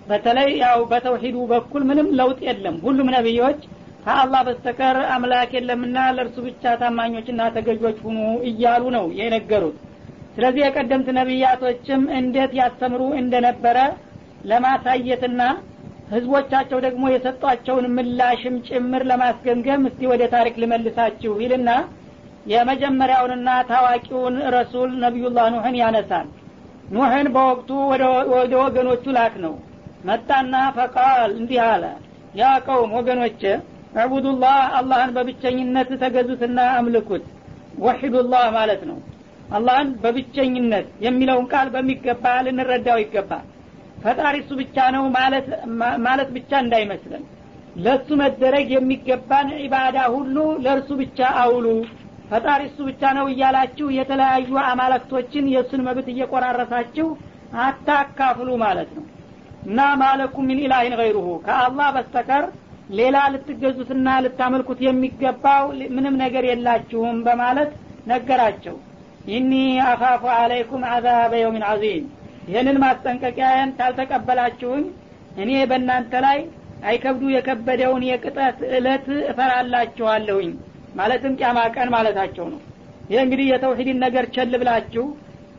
በተለይ 0.08 0.50
ያው 0.62 0.80
በተውሂዱ 0.92 1.38
በኩል 1.52 1.82
ምንም 1.90 2.08
ለውጥ 2.20 2.40
የለም። 2.48 2.76
ሁሉም 2.86 3.10
ነቢዮች 3.16 3.60
ከአላህ 4.06 4.42
በስተቀር 4.48 4.98
አምላክ 5.14 5.52
የለምና 5.56 5.98
ለእርሱ 6.16 6.38
ብቻ 6.48 6.74
ታማኞችና 6.82 7.42
ተገዦች 7.56 7.98
ሁኑ 8.06 8.18
እያሉ 8.50 8.84
ነው 8.98 9.06
የነገሩት። 9.20 9.78
ስለዚህ 10.36 10.62
የቀደምት 10.64 11.08
ነቢያቶችም 11.18 12.02
እንዴት 12.20 12.54
ያስተምሩ 12.60 13.02
እንደነበረ 13.22 13.78
ለማሳየትና 14.52 15.42
ህዝቦቻቸው 16.14 16.80
ደግሞ 16.86 17.04
የሰጧቸውን 17.12 17.86
ምላሽም 17.96 18.56
ጭምር 18.68 19.04
ለማስገምገም 19.12 19.86
እስቲ 19.90 20.02
ወደ 20.12 20.24
ታሪክ 20.34 20.56
ልመልሳችሁ 20.64 21.34
ይልና 21.44 21.70
የመጀመሪያውንና 22.54 23.50
ታዋቂውን 23.70 24.36
ረሱል 24.56 24.90
ነቢዩላህ 25.04 25.46
ኑህን 25.54 25.76
ያነሳል። 25.82 26.28
ኑህን 26.90 27.28
በወቅቱ 27.36 27.70
ወደ 28.34 28.54
ወገኖቹ 28.64 29.06
ላክ 29.18 29.36
ነው 29.46 29.54
መጣና 30.04 30.56
ፈቃል 30.78 31.32
እንዲህ 31.40 31.60
አለ። 31.68 31.84
ያ 32.36 32.52
ቀውም 32.66 32.92
ወገኖች 32.98 33.42
ዕቡዱላህ 34.04 34.58
አላህን 34.78 35.12
በብቸኝነት 35.16 35.90
ተገዙትና 36.04 36.60
አምልኩት። 36.78 37.26
ወሒዱላህ 37.84 38.46
ማለት 38.58 38.82
ነው። 38.90 38.98
አላህን 39.56 39.90
በብቸኝነት 40.04 40.88
የሚለውን 41.06 41.46
ቃል 41.54 41.68
በሚገባ 41.74 42.26
ልንረዳው 42.46 42.98
ይገባል። 43.02 43.46
ፈጣሪ 44.04 44.36
እሱ 44.42 44.52
ብቻ 44.62 44.78
ነው 44.96 45.04
ማለት 45.18 45.48
ማለት 46.06 46.30
ብቻ 46.38 46.52
እንዳይመስለን። 46.64 47.24
ለእሱ 47.84 48.10
መደረግ 48.22 48.68
የሚገባን 48.74 49.48
ኢባዳ 49.66 49.98
ሁሉ 50.16 50.36
ለእርሱ 50.66 50.90
ብቻ 51.02 51.20
አውሉ። 51.44 51.68
ፈጣሪ 52.32 52.62
እሱ 52.70 52.80
ብቻ 52.90 53.04
ነው 53.18 53.26
እያላችሁ 53.32 53.88
የተለያዩ 53.98 54.52
አማለክቶችን 54.70 55.50
የእሱን 55.54 55.82
መብት 55.88 56.08
እየቆራረሳችሁ 56.14 57.08
አታካፍሉ 57.66 58.50
ማለት 58.64 58.92
ነው 58.98 59.04
እና 59.66 59.80
ማለኩም 60.02 60.48
ሚን 60.50 60.60
ኢላሂን 60.64 60.96
ገይሩሁ። 61.00 61.28
ከአላህ 61.46 61.88
በስተቀር 61.96 62.46
ሌላ 62.98 63.18
ልትገዙትና 63.34 64.08
ልታመልኩት 64.24 64.80
የሚገባው 64.86 65.66
ምንም 65.96 66.16
ነገር 66.24 66.44
የላችሁም 66.50 67.20
በማለት 67.28 67.72
ነገራቸው። 68.08 68.76
ኢኒ 69.30 69.52
አኻፉ 69.86 70.24
አለይኩም 70.38 70.84
አዛበ 70.90 71.34
የውሚን 71.42 71.66
አዚም 71.70 72.06
ይህንን 72.48 72.78
ማስጠንቀቂያን 72.84 73.70
ካልተቀበላችሁኝ 73.78 74.84
እኔ 75.38 75.52
በእናንተ 75.70 76.14
ላይ 76.26 76.40
አይከብዱ 76.86 77.24
የከበደውን 77.34 78.04
የቅጠት 78.08 78.58
እለት 78.78 79.06
እፈራላችኋለሁኝ። 79.32 80.52
ማለትም 80.96 81.38
ቂያማ 81.40 81.60
ቀን 81.76 81.90
ማለታቸው 81.96 82.46
ነው። 82.54 82.60
ይህ 83.10 83.20
እንግዲህ 83.24 83.48
የተውሂድን 83.52 83.98
ነገር 84.06 84.26
ቸል 84.36 84.54
ብላችሁ 84.62 85.06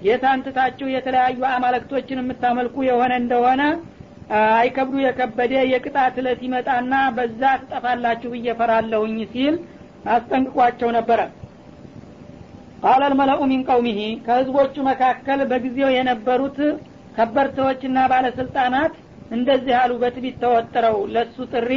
የታንትታችሁ 0.07 0.87
የተለያዩ 0.93 1.41
አማለክቶችን 1.51 2.21
የምታመልኩ 2.23 2.77
የሆነ 2.89 3.13
እንደሆነ 3.23 3.63
አይከብዱ 4.57 4.97
የከበደ 5.03 5.55
የቅጣት 5.71 6.15
እለት 6.21 6.41
ይመጣና 6.47 6.95
በዛ 7.17 7.43
ትጠፋላችሁ 7.63 8.31
ብዬ 8.35 8.55
ፈራለሁኝ 8.61 9.17
ሲል 9.33 9.57
አስጠንቅቋቸው 10.15 10.89
ነበረ። 10.97 11.21
ቃለ 12.85 13.03
ልመለኡ 13.13 13.41
ሚን 13.51 13.61
ቀውሚሂ 13.69 13.99
ከህዝቦቹ 14.25 14.75
መካከል 14.89 15.41
በጊዜው 15.51 15.91
የነበሩት 15.95 16.59
ከበርተዎችና 17.17 17.99
ባለስልጣናት 18.13 18.95
እንደዚህ 19.35 19.75
አሉ 19.83 19.93
በትቢት 20.03 20.37
ተወጥረው 20.43 20.97
ለሱ 21.15 21.37
ጥሪ 21.53 21.71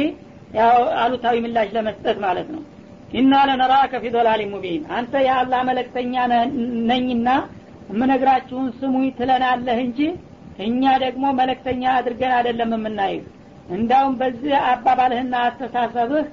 አሉታዊ 1.02 1.36
ምላሽ 1.44 1.68
ለመስጠት 1.76 2.18
ማለት 2.24 2.48
ነው። 2.54 2.62
ኢና 3.12 3.34
ለነራከ 3.48 3.92
ፊ 4.02 4.10
ዶላሊ 4.16 4.42
ሙቢን 4.50 4.82
አንተ 4.96 5.12
የአላህ 5.26 5.60
መለክተኛ 5.68 6.14
ነኝና 6.90 7.28
የምነግራችሁን 7.90 8.66
ስሙኝ 8.78 9.06
ትለናለህ 9.18 9.78
እንጂ 9.86 10.00
እኛ 10.58 10.92
ደግሞ 11.04 11.24
መለክተኛ 11.38 11.82
አድርገን 11.96 12.32
አይደለም 12.38 12.70
የምናይህ 12.76 13.24
እንዳውም 13.76 14.14
በዚህ 14.20 14.54
አባባልህና 14.68 15.34
አስተሳሰብህ 15.46 16.26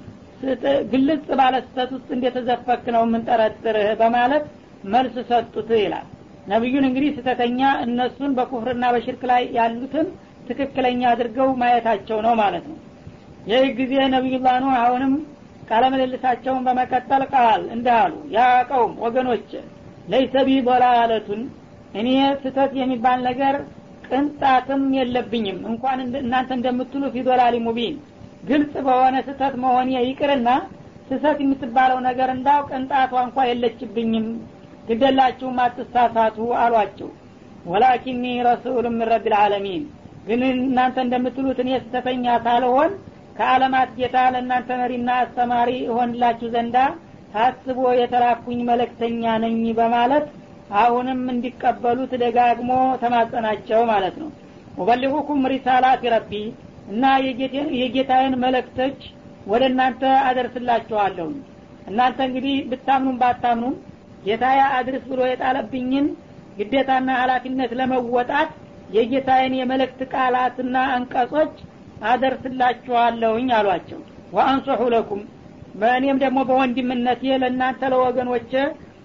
ግልጽ 0.91 1.27
ባለ 1.39 1.55
ስተት 1.65 1.89
ውስጥ 1.95 2.09
እንደተዘፈክ 2.15 2.85
ነው 2.95 3.03
የምንጠረጥርህ 3.05 3.89
በማለት 4.01 4.45
መልስ 4.93 5.15
ሰጡት 5.29 5.69
ይላል። 5.79 6.07
ነቢዩን 6.47 6.85
እንግዲህ 6.89 7.11
ስተተኛ 7.17 7.59
እነሱን 7.85 8.33
በኩፍርና 8.37 8.85
በሽርክ 8.95 9.21
ላይ 9.31 9.43
ያሉትን 9.57 10.07
ትክክለኛ 10.49 11.01
አድርገው 11.11 11.49
ማየታቸው 11.61 12.17
ነው 12.25 12.33
ማለት 12.41 12.65
ነው። 12.71 12.77
ይህ 13.51 13.65
ጊዜ 13.79 13.93
ነቢዩላህ 14.15 14.55
ኑህ 14.63 14.75
አሁንም 14.83 15.13
ቃለምልልሳቸውን 15.69 16.65
በመቀጠል 16.67 17.23
ቃል 17.33 17.61
እንዳሉ 17.75 18.13
يا 18.35 18.39
قوم 18.69 18.93
ወገኖች 19.05 19.49
ليس 20.11 20.35
بي 20.47 20.57
ضلالة 20.67 21.41
እኔ 21.99 22.09
ስተት 22.43 22.71
የሚባል 22.81 23.19
ነገር 23.29 23.55
ቅንጣትም 24.07 24.83
የለብኝም። 24.97 25.59
እንኳን 25.71 25.99
እናንተ 26.21 26.49
እንደምትሉ 26.57 27.03
في 27.15 27.31
ضلال 27.31 27.55
مبين። 27.65 27.95
ግልጽ 28.49 28.73
በሆነ 28.87 29.15
ስህተት 29.27 29.55
መሆን 29.63 29.87
ይቅርና 30.03 30.49
ስህተት 31.09 31.39
የምትባለው 31.43 31.99
ነገር 32.07 32.29
እንዳው 32.35 32.61
ቅንጣቷ 32.69 33.13
እንኳ 33.25 33.37
የለችብኝም። 33.49 34.27
ግደላችሁም 34.89 35.59
አትሳሳቱ 35.63 36.37
አሏቸው። 36.63 37.09
ወላኪኒ 37.65 38.23
ረሱሉ 38.47 38.85
ምን 38.93 39.07
ረቢ 39.11 39.25
ልዓለሚን 39.33 39.83
ግን 40.27 40.41
እናንተ 40.49 40.97
እንደምትሉት 41.05 41.59
እኔ 41.63 41.71
ስተተኛ 41.83 42.25
ሳልሆን 42.45 42.91
ከአለማት 43.37 43.89
ጌታ 43.97 44.17
ለእናንተ 44.33 44.69
መሪና 44.81 45.09
አስተማሪ 45.21 45.71
እሆንላችሁ 45.89 46.47
ዘንዳ 46.53 46.77
ታስቦ 47.33 47.79
የተላኩኝ 47.99 48.59
መለክተኛ 48.69 49.23
ነኝ 49.43 49.57
በማለት 49.79 50.25
አሁንም 50.77 51.19
እንዲቀበሉት 51.31 52.13
ደጋግሞ 52.23 52.71
ተማጸናቸው 53.01 53.81
ማለት 53.91 54.15
ነው። 54.21 54.29
ወበሊሁኩም 54.79 55.41
ሪሳላት 55.51 56.03
ረቢ 56.13 56.31
እና 56.89 57.03
የጌታዬን 57.79 58.33
መለክቶች 58.43 58.99
ወደ 59.51 59.63
እናንተ 59.71 60.01
አደርስላችኋለሁ። 60.27 61.27
እናንተ 61.87 62.19
እንግዲህ 62.27 62.55
ብታምኑም 62.71 63.17
ባታምኑም 63.21 63.75
ጌታዬ 64.25 64.59
አድርስ 64.77 65.03
ብሎ 65.09 65.21
የጣለብኝን 65.29 66.05
ግዴታና 66.59 67.09
ኃላፊነት 67.21 67.71
ለመወጣት 67.79 68.51
የጌታዬን 68.95 69.53
የመለክት 69.59 69.99
ቃላትና 70.13 70.75
አንቀጾች 70.95 71.53
አደርስላችኋለሁኝ 72.11 73.49
አሏቸው። 73.57 73.99
ወአንሶሑ 74.35 74.81
ለኩም 74.93 75.21
በእኔም 75.75 76.17
ደግሞ 76.23 76.39
በወንድምነቴ 76.49 77.23
ለእናንተ 77.41 77.81
ለወገኖች 77.93 78.51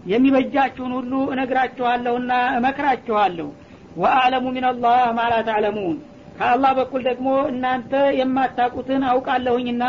የሚበጃችሁን 0.06 0.92
ሁሉ 0.98 1.12
እነግራችኋለሁና 1.34 2.32
እመክራችኋለሁ። 2.58 3.48
ወአዕለሙ 3.96 4.46
ሚንላህ 4.56 5.00
ማላ 5.18 5.34
ተዕለሙን። 5.48 5.96
ከአላህ 6.38 6.70
በኩል 6.78 7.02
ደግሞ 7.08 7.28
እናንተ 7.50 7.92
የማታቁትን 8.20 9.02
አውቃለሁኝና 9.10 9.84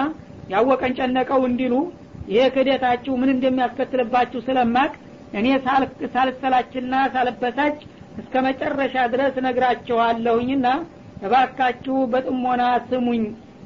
ያወቀን 0.54 0.96
ጨነቀው 1.00 1.42
እንዲሉ 1.50 1.76
ይሄ 2.32 2.42
ክደታችሁ 2.56 3.14
ምን 3.22 3.30
እንደሚያስከትልባችሁ 3.36 4.40
ስለማቅ 4.48 4.92
እኔ 5.40 5.48
ሳልሰላችና 6.14 6.94
ሳልበሳጭ 7.14 7.78
እስከ 8.22 8.34
መጨረሻ 8.48 8.96
ድረስ 9.14 9.36
እነግራችኋለሁኝና 9.42 10.68
እባካችሁ 11.26 11.98
በጥሞና 12.12 12.62
ስሙኝ። 12.90 13.24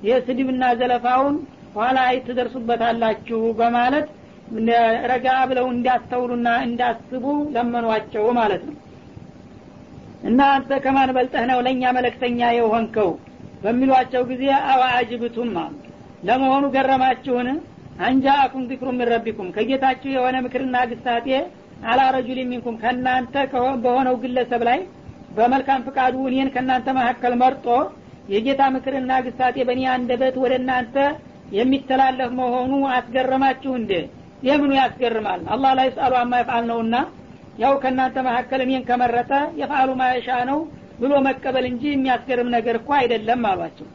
የስድብና 0.07 0.63
ዘለፋውን 0.79 1.35
ኋላ 1.75 1.97
ትደርሱበታላችሁ 2.25 3.39
በማለት 3.59 4.07
ረጋ 5.11 5.27
ብለው 5.49 5.67
እንዳስተውሉና 5.73 6.49
እንዳስቡ 6.65 7.23
ለመኗቸው 7.55 8.25
ማለት 8.39 8.63
ነው። 8.69 8.75
እና 10.23 10.41
አንተ 10.55 10.77
ከማን 10.83 11.09
በልጠህ 11.15 11.43
ነው 11.51 11.59
ለእኛ 11.65 11.83
መለክተኛ 11.97 12.39
የሆንከው? 12.57 13.09
በሚሏቸው 13.63 14.23
ጊዜ 14.31 14.43
አዋአጅብቱም 14.71 15.51
አሉ። 15.63 15.73
ለመሆኑ 16.27 16.65
ገረማችሁን? 16.75 17.49
አንጃአኩም 18.05 18.63
ዚክሩ 18.69 18.87
ምን 18.93 19.07
ረቢኩም? 19.13 19.49
ከጌታችሁ 19.55 20.09
የሆነ 20.15 20.35
ምክርና 20.45 20.77
ግሳጤ 20.91 21.27
አላ 21.85 22.01
ረጁል 22.15 22.39
ሚንኩም። 22.49 22.75
ከእናንተ 22.83 23.35
በሆነው 23.83 24.15
ግለሰብ 24.23 24.61
ላይ 24.69 24.79
በመልካም 25.37 25.83
ፍቃዱ 25.87 26.15
እኔን 26.29 26.49
ከእናንተ 26.53 26.87
መካከል 26.97 27.33
መርጦ 27.41 27.67
የጌታ 28.29 28.61
ምክርና 28.75 29.13
ግሳጤ 29.25 29.57
በእኔ 29.67 29.81
አንደበት 29.95 30.35
ወደ 30.43 30.53
እናንተ 30.61 30.95
የሚተላለፍ 31.55 32.31
መሆኑ 32.39 32.71
አስገረማችሁ 32.95 33.71
እንዴ 33.79 33.91
ይህ 34.43 34.55
ምኑ 34.61 34.71
ያስገርማል? 34.77 35.41
አላህ 35.53 35.71
ላይ 35.79 35.87
ስአሉ 35.95 36.13
አማ 36.21 36.33
ይፍአል 36.41 36.63
ነውና 36.71 36.95
ያው 37.59 37.73
ከእናንተ 37.83 38.17
መካከል 38.27 38.61
እኔን 38.65 38.83
ከመረጠ 38.87 39.31
የፍአሉ 39.59 39.89
ማየሻ 39.99 40.29
ነው 40.49 40.59
ብሎ 40.99 41.13
መቀበል 41.27 41.65
እንጂ 41.69 41.83
የሚያስገርም 41.91 42.49
ነገር 42.55 42.75
እኮ 42.79 42.89
አይደለም 42.99 43.41
አሏቸው። 43.49 43.87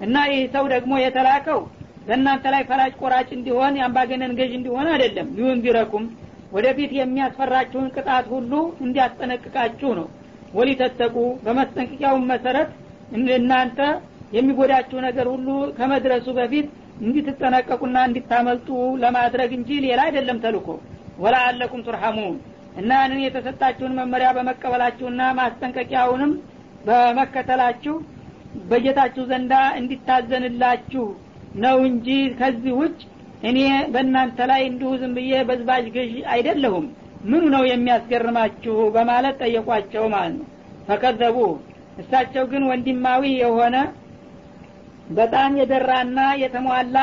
እና 0.00 0.16
ይህ 0.30 0.42
ሰው 0.54 0.64
ደግሞ 0.74 0.92
የተላከው 1.02 1.60
በእናንተ 2.06 2.44
ላይ 2.54 2.62
ፈላጭ 2.68 2.92
ቆራጭ 3.00 3.28
እንዲሆን 3.36 3.74
የአምባገነን 3.78 4.32
ገዥ 4.38 4.52
እንዲሆን 4.58 4.86
አይደለም። 4.92 5.28
ሊዩንዚረኩም 5.36 6.04
ወደፊት 6.52 6.92
የሚያስፈራችሁን 6.96 7.88
ቅጣት 7.96 8.26
ሁሉ 8.34 8.52
እንዲያስጠነቅቃችሁ 8.84 9.90
ነው። 9.98 10.06
ወሊተተቁ 10.54 11.16
በመስጠንቅቂያውን 11.44 12.24
መሰረት 12.30 12.70
እናንተ 13.36 13.78
የሚጎዳችሁ 14.36 14.98
ነገር 15.06 15.26
ሁሉ 15.32 15.48
ከመድረሱ 15.78 16.26
በፊት 16.36 16.66
እንዲትጠነቀቁና 17.00 17.98
እንዲታመልጡ 18.08 18.68
ለማድረግ 19.02 19.50
እንጂ 19.58 19.70
ሌላ 19.86 20.00
አይደለም 20.08 20.38
ተልኮ 20.44 20.68
ወላአለኩም 21.22 21.84
ቱርሐሙን። 21.86 22.36
እና 22.80 22.90
እንን 23.06 23.20
የተሰጣችሁን 23.24 23.96
መመሪያ 23.98 24.28
በመቀበላችሁና 24.36 25.22
ማስጠንቀቂያውንም 25.38 26.32
በመከተላችሁ 26.86 27.94
በጌታችሁ 28.70 29.24
ዘንዳ 29.30 29.54
እንዲታዘንላችሁ 29.80 31.04
ነው 31.62 31.78
እንጂ 31.88 32.08
ከዚህ 32.38 32.74
ውጭ 32.80 32.98
እኔ 33.42 33.58
በእናንተ 33.92 34.38
ላይ 34.50 34.62
እንዲሁ 34.70 34.90
ዝም 35.00 35.12
ብዬ 35.18 35.34
በዝባዥ 35.48 35.84
ገዥ 35.94 36.14
አይደለሁም። 36.34 36.86
ምኑ 37.24 37.42
ነው 37.54 37.62
የሚያስገርማችሁ? 37.68 38.74
በማለት 38.94 39.36
ጠየቋቸው 39.42 40.04
ማለት 40.14 40.34
ነው። 40.38 40.46
ፈከዘቡ 40.86 41.38
እሳቸው 42.00 42.44
ግን 42.52 42.62
ወንድማዊ 42.70 43.22
የሆነ 43.42 43.76
በጣም 45.18 45.52
የደራና 45.60 46.20
የተሟላ 46.42 46.98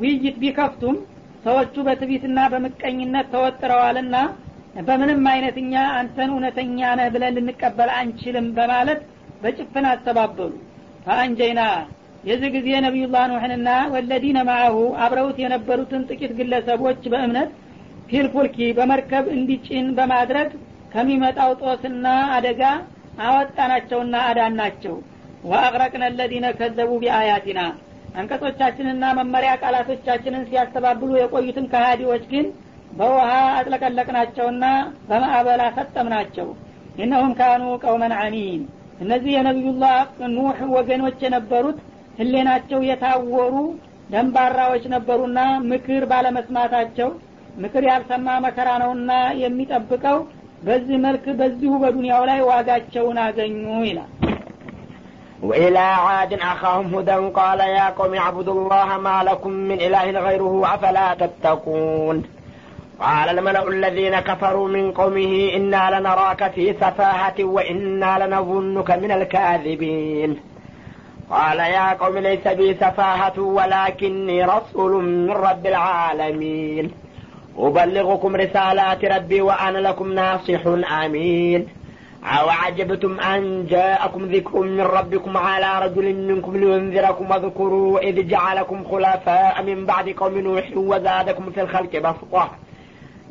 ውይይት 0.00 0.36
ቢከፍቱም 0.42 0.96
ሰዎቹ 1.44 1.74
በትቢትና 1.86 2.38
በምቀኝነት 2.52 3.26
ተወጥረዋልና 3.34 4.16
በምንም 4.86 5.22
አይነት 5.32 5.56
እኛ 5.62 5.74
አንተን 5.98 6.30
እውነተኛ 6.32 6.78
ነህ 6.98 7.06
ብለን 7.14 7.36
ልንቀበል 7.36 7.90
አንችልም 7.98 8.48
በማለት 8.56 9.00
በጭፍን 9.42 9.86
አስተባበሉ። 9.92 10.50
ፈአንጀይና 11.06 11.62
የዚህ 12.24 12.50
ጊዜ 12.56 12.68
ነቢዩላህ 12.84 13.24
ኑሕንና 13.32 13.70
ወለዲነ 13.92 14.38
ማአሁ 14.48 14.76
አብረውት 15.04 15.36
የነበሩትን 15.42 16.06
ጥቂት 16.10 16.32
ግለሰቦች 16.38 17.02
በእምነት 17.12 17.50
ፊልፉልኪ 18.10 18.58
በመርከብ 18.78 19.26
እንዲጭን 19.36 19.86
በማድረግ 19.98 20.48
ከሚመጣው 20.92 21.52
ጦስና 21.62 22.06
አደጋ 22.36 22.62
አወጣናቸውና 23.26 24.16
አዳናቸው 24.30 24.96
ወአቅረቅነ 25.46 26.04
ለዚነ 26.18 26.46
ከዘቡ 26.58 26.90
ቢአያቲና። 27.02 27.60
አንቀጾቻችንና 28.20 29.04
መመሪያ 29.18 29.50
ቃላቶቻችንን 29.62 30.46
ሲያስተባብሉ 30.48 31.10
የቆዩትን 31.18 31.66
ከሃዲዎች 31.72 32.24
ግን 32.30 32.46
በውሃ 32.98 33.28
አጥለቀለቅናቸውና 33.56 34.64
በማዕበል 35.08 35.60
አሰጠምናቸው 35.66 36.48
እነሁም 37.04 37.32
ካኑ 37.38 37.64
ቀውመን 37.82 38.14
አሚን 38.20 38.62
እነዚህ 39.00 39.32
የነቢዩላህ 39.36 39.96
ኑህ 40.36 40.60
ወገኖች 40.76 41.18
የነበሩት 41.24 41.78
ህሌናቸው 42.20 42.80
የታወሩ 42.88 43.54
ደንባራዎች 44.10 44.84
ነበሩና 44.94 45.38
ምክር 45.70 46.02
ባለመስማታቸው 46.10 47.10
ምክር 47.56 47.84
ያልሰማ 47.90 48.28
መከራ 48.46 48.70
ነውና 48.82 49.12
የሚጠብቀው 49.42 50.18
በዚህ 50.66 50.96
መልክ 51.04 51.24
በዚሁ 51.40 51.72
በዱንያው 51.82 52.22
ላይ 52.30 52.40
ዋጋቸውን 52.50 53.18
አገኙ 53.24 53.58
ይላል 53.88 54.10
وإلى 55.42 55.78
عاد 55.78 56.32
أخاهم 56.32 56.94
هدى 56.94 57.12
قال 57.12 57.60
يا 57.60 57.90
قوم 57.90 58.14
اعبدوا 58.14 58.54
الله 58.54 58.98
ما 58.98 59.22
لكم 59.22 59.50
من 59.50 59.80
إله 59.80 60.10
غيره 60.10 60.74
أفلا 60.74 61.14
تتقون. 61.14 62.24
قال 63.00 63.38
الملأ 63.38 63.68
الذين 63.68 64.20
كفروا 64.20 64.68
من 64.68 64.92
قومه 64.92 65.52
إنا 65.56 66.00
لنراك 66.00 66.50
في 66.50 66.72
سفاهة 66.72 67.44
وإنا 67.44 68.26
لنظنك 68.26 68.90
من 68.90 69.10
الكاذبين. 69.10 70.40
قال 71.30 71.58
يا 71.58 71.92
قوم 71.92 72.18
ليس 72.18 72.48
بي 72.48 72.74
سفاهة 72.74 73.40
ولكني 73.40 74.44
رسول 74.44 75.04
من 75.04 75.30
رب 75.30 75.66
العالمين. 75.66 76.90
أبلغكم 77.58 78.36
رسالات 78.36 79.04
ربي 79.04 79.40
وأنا 79.40 79.78
لكم 79.78 80.12
ناصح 80.12 80.66
أمين. 81.04 81.68
أوعجبتم 82.26 83.20
أن 83.20 83.66
جاءكم 83.66 84.24
ذكر 84.24 84.60
من 84.60 84.80
ربكم 84.80 85.36
على 85.36 85.86
رجل 85.86 86.14
منكم 86.14 86.56
لينذركم 86.56 87.30
واذكروا 87.30 87.98
إذ 87.98 88.28
جعلكم 88.28 88.84
خلفاء 88.84 89.62
من 89.62 89.86
بعد 89.86 90.08
قوم 90.08 90.38
نوح 90.38 90.64
وزادكم 90.76 91.50
في 91.50 91.60
الخلق 91.62 91.98
بسطة. 91.98 92.50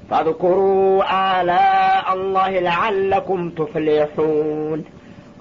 فاذكروا 0.10 1.04
آلاء 1.42 2.14
الله 2.14 2.60
لعلكم 2.60 3.50
تفلحون. 3.50 4.86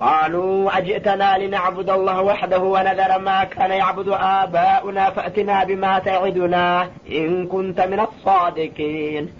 قالوا 0.01 0.79
أجئتنا 0.79 1.38
لنعبد 1.38 1.90
الله 1.90 2.23
وحده 2.23 2.59
ونذر 2.59 3.19
ما 3.19 3.45
كان 3.45 3.71
يعبد 3.71 4.09
آباؤنا 4.09 5.11
فأتنا 5.11 5.64
بما 5.64 5.99
تعدنا 5.99 6.88
إن 7.11 7.47
كنت 7.47 7.81
من 7.81 8.01
الصادقين. 8.01 9.33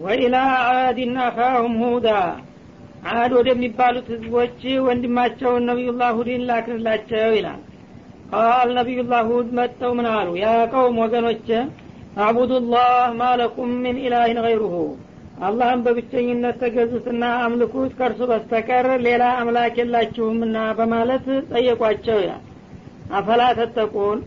وإلى 0.00 0.36
عاد 0.36 0.98
أخاهم 1.16 1.82
هودا. 1.82 2.51
አድ 3.02 3.30
ወደሚባሉት 3.36 4.06
ህዝቦች 4.12 4.58
ወንድማቸውን 4.86 5.64
ነቢዩላህ 5.70 6.10
ሁድን 6.18 6.42
ላክንላቸው 6.48 7.30
ይላል። 7.36 7.60
ቃል 8.32 8.68
ነቢዩላህ 8.78 9.22
ሁድ 9.30 9.48
መጥተው 9.58 9.92
ምን 9.98 10.06
አሉ? 10.12 10.28
ያ 10.42 10.50
ቀውም 10.72 10.98
ወገኖቼ 11.02 11.48
አቡዱላህ 12.26 12.88
ማለኩም 13.20 13.70
ምን 13.84 13.96
ኢላህን 14.04 14.38
ገይሩሁ። 14.46 14.76
አላህን 15.42 15.80
በብቸኝነት 15.84 16.56
ተገዙትና 16.62 17.22
አምልኩት 17.44 17.92
ከእርሱ 17.98 18.22
በስተቀር 18.30 18.86
ሌላ 19.06 19.24
አምላክ 19.40 19.76
የላችሁምና 19.80 20.56
በማለት 20.78 21.26
ጠየቋቸው 21.52 22.18
ይላል። 22.22 22.42
አፈላ 23.12 23.42
ተተቁን? 23.58 24.18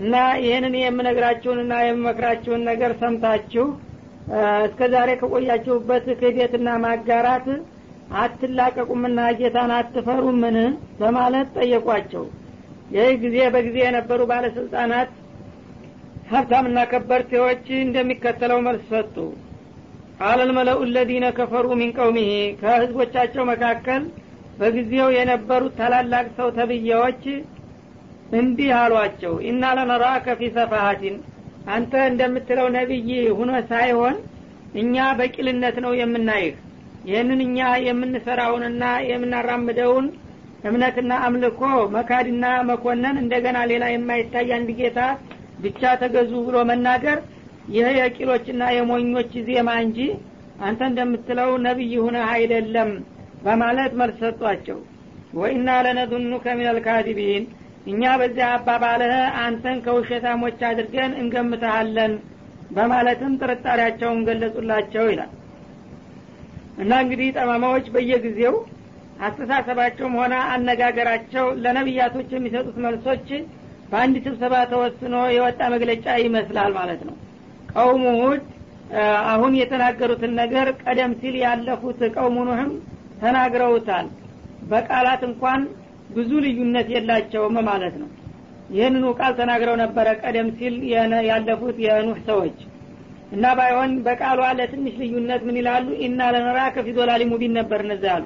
እና 0.00 0.14
ይህንን 0.42 0.74
የምነግራችሁንና 0.80 1.74
የምመክራችሁን 1.82 2.62
ነገር 2.70 2.92
ሰምታችሁ 3.00 3.64
እስከ 4.66 4.80
ዛሬ 4.94 5.10
ከቆያችሁበት 5.20 6.06
ክህደትና 6.20 6.68
ማጋራት 6.82 7.46
አትላቀቁምና 8.16 9.20
ጌታን 9.38 9.72
አትፈሩምን? 9.76 10.56
በማለት 11.00 11.48
ጠየቋቸው። 11.56 12.24
ይህ 12.94 13.10
ጊዜ 13.22 13.36
በጊዜ 13.54 13.76
የነበሩ 13.82 14.20
ባለስልጣናት 14.30 15.10
ሀብታምና 16.30 16.78
ከበርቴዎች 16.90 17.66
እንደሚከተለው 17.80 18.58
መልስ 18.66 18.84
ሰጡ። 18.92 19.16
ቃል 20.20 20.40
ልመለኡ 20.48 20.78
ከፈሩ 21.38 21.66
ሚን 21.80 21.90
ቀውሚሄ 21.98 22.30
ከህዝቦቻቸው 22.60 23.44
መካከል 23.50 24.02
በጊዜው 24.60 25.08
የነበሩት 25.16 25.74
ታላላቅ 25.80 26.26
ሰው 26.38 26.48
ተብዬዎች 26.56 27.22
እንዲህ 28.38 28.70
አሏቸው። 28.78 29.34
ኢና 29.48 29.64
ለነራከ 29.78 30.34
ፊ 30.40 30.50
ሰፋሃቲን 30.56 31.16
አንተ 31.68 31.92
እንደምትለው 32.10 32.66
ነቢይ 32.76 33.08
ሁኖ 33.38 33.52
ሳይሆን 33.70 34.16
እኛ 34.74 35.04
በቂልነት 35.18 35.76
ነው 35.84 35.92
የምናይህ 36.00 36.54
ይህንን 37.08 37.40
እኛ 37.44 37.58
የምንሰራውንና 37.86 38.84
የምናራምደውን 39.10 40.06
እምነትና 40.68 41.12
አምልኮ 41.26 41.60
መካድና 41.94 42.46
መኮነን 42.70 43.16
እንደገና 43.22 43.58
ሌላ 43.70 43.84
የማይታይ 43.92 44.48
አንድ 44.56 44.70
ጌታ 44.80 45.00
ብቻ 45.64 45.92
ተገዙ 46.00 46.32
ብሎ 46.46 46.56
መናገር 46.70 47.18
ይህ 47.74 47.86
የቂሎችና 47.98 48.64
የሞኞች 48.76 49.32
ዜማ 49.48 49.70
እንጂ 49.84 49.98
አንተ 50.66 50.80
እንደምትለው 50.90 51.50
ነቢይ 51.66 51.94
ሁነህ 52.04 52.28
አይደለም 52.34 52.90
በማለት 53.44 53.92
መልስ 54.00 54.18
ሰጧቸው። 54.24 54.78
ወኢና 55.38 55.70
ለነዙኑከ 55.86 56.46
ሚነል 56.58 56.78
ካዲቢን 56.86 57.44
እኛ 57.90 58.02
በዚያ 58.20 58.46
አባባልህ 58.56 59.12
አንተን 59.42 59.78
ከውሸታሞች 59.84 60.60
አድርገን 60.70 61.12
እንገምተሃለን 61.20 62.14
በማለትም 62.76 63.36
ጥርጣሬያቸውን 63.40 64.24
ገለጹላቸው 64.28 65.04
ይላል 65.12 65.30
እና 66.78 66.92
እንግዲህ 67.04 67.28
ጠማማዎች 67.36 67.86
በየጊዜው 67.94 68.54
አስተሳሰባቸውም 69.26 70.14
ሆነ 70.20 70.34
አነጋገራቸው 70.52 71.46
ለነቢያቶች 71.64 72.28
የሚሰጡት 72.34 72.76
መልሶች 72.84 73.28
በአንድ 73.90 74.16
ስብሰባ 74.26 74.54
ተወስኖ 74.72 75.16
የወጣ 75.34 75.60
መግለጫ 75.74 76.06
ይመስላል 76.24 76.72
ማለት 76.78 77.00
ነው። 77.08 77.16
ቀውሙ 77.72 78.04
አሁን 79.32 79.52
የተናገሩትን 79.60 80.32
ነገር 80.40 80.68
ቀደም 80.82 81.12
ሲል 81.20 81.34
ያለፉት 81.42 82.00
ቀውሙ 82.14 82.36
ኑህም 82.48 82.70
ተናግረውታል። 83.22 84.06
በቃላት 84.70 85.22
እንኳን 85.28 85.60
ብዙ 86.16 86.30
ልዩነት 86.44 86.88
የላቸውም 86.94 87.56
ማለት 87.68 87.94
ነው። 88.02 88.08
ይህንኑ 88.74 89.04
ቃል 89.18 89.32
ተናግረው 89.38 89.76
ነበረ 89.82 90.08
ቀደም 90.22 90.48
ሲል 90.58 90.74
ያለፉት 91.28 91.76
የኑህ 91.84 92.18
ሰዎች 92.28 92.58
እና 93.32 93.46
ባይሆን 93.58 93.90
በቃሏ 94.04 94.40
ለትንሽ 94.58 94.94
ልዩነት 95.02 95.42
ምን 95.48 95.56
ይላሉ? 95.60 95.86
ኢና 96.04 96.20
ለነራ 96.34 96.60
ከፊ 96.74 96.88
ዶላሊ 96.98 97.22
ሙቢን 97.30 97.54
ነበር 97.58 97.80
እነዚህ 97.86 98.10
አሉ 98.14 98.24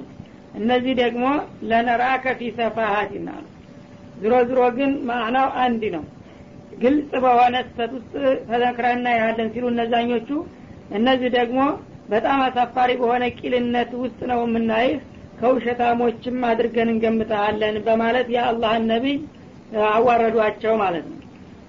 እነዚህ 0.59 0.93
ደግሞ 1.01 1.25
ለነራ 1.69 2.03
ከፊ 2.23 2.41
ሰፋሀት 2.57 3.11
ይናሉ 3.17 3.43
ዝሮ 4.21 4.33
ዝሮ 4.49 4.59
ግን 4.77 4.91
ማዕናው 5.07 5.47
አንድ 5.63 5.83
ነው። 5.95 6.03
ግልጽ 6.83 7.11
በሆነ 7.23 7.55
ስተት 7.67 7.91
ውስጥ 7.97 8.13
ተዘክረና 8.49 9.07
ያለን 9.19 9.49
ሲሉ 9.53 9.65
እነዛኞቹ። 9.73 10.29
እነዚህ 10.97 11.29
ደግሞ 11.37 11.59
በጣም 12.09 12.39
አሳፋሪ 12.45 12.91
በሆነ 13.01 13.23
ቂልነት 13.37 13.91
ውስጥ 14.01 14.19
ነው 14.31 14.39
የምናይህ 14.45 14.95
ከውሸታሞችም 15.39 16.37
አድርገን 16.49 16.91
እንገምተሃለን 16.93 17.77
በማለት 17.87 18.27
የአላህን 18.35 18.85
ነቢይ 18.91 19.17
አዋረዷቸው 19.91 20.73
ማለት 20.81 21.05
ነው 21.11 21.19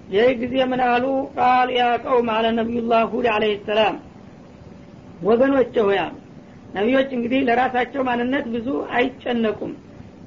ይህ 0.09 0.27
ጊዜ 0.41 0.55
ምን 0.71 0.81
አሉ? 0.87 1.05
ቃል 1.37 1.69
ያ 1.75 1.83
ቀውም 2.03 2.27
አለ 2.33 2.45
ነቢዩላህ 2.57 3.01
ሁድ 3.11 3.25
አለህ 3.33 3.53
ሰላም። 3.67 3.95
ወገኖች 5.23 5.75
ሆይ 5.85 5.97
አሉ። 6.03 6.13
ነቢዮች 6.75 7.09
እንግዲህ 7.17 7.39
ለራሳቸው 7.47 8.01
ማንነት 8.07 8.45
ብዙ 8.55 8.67
አይጨነቁም። 8.95 9.73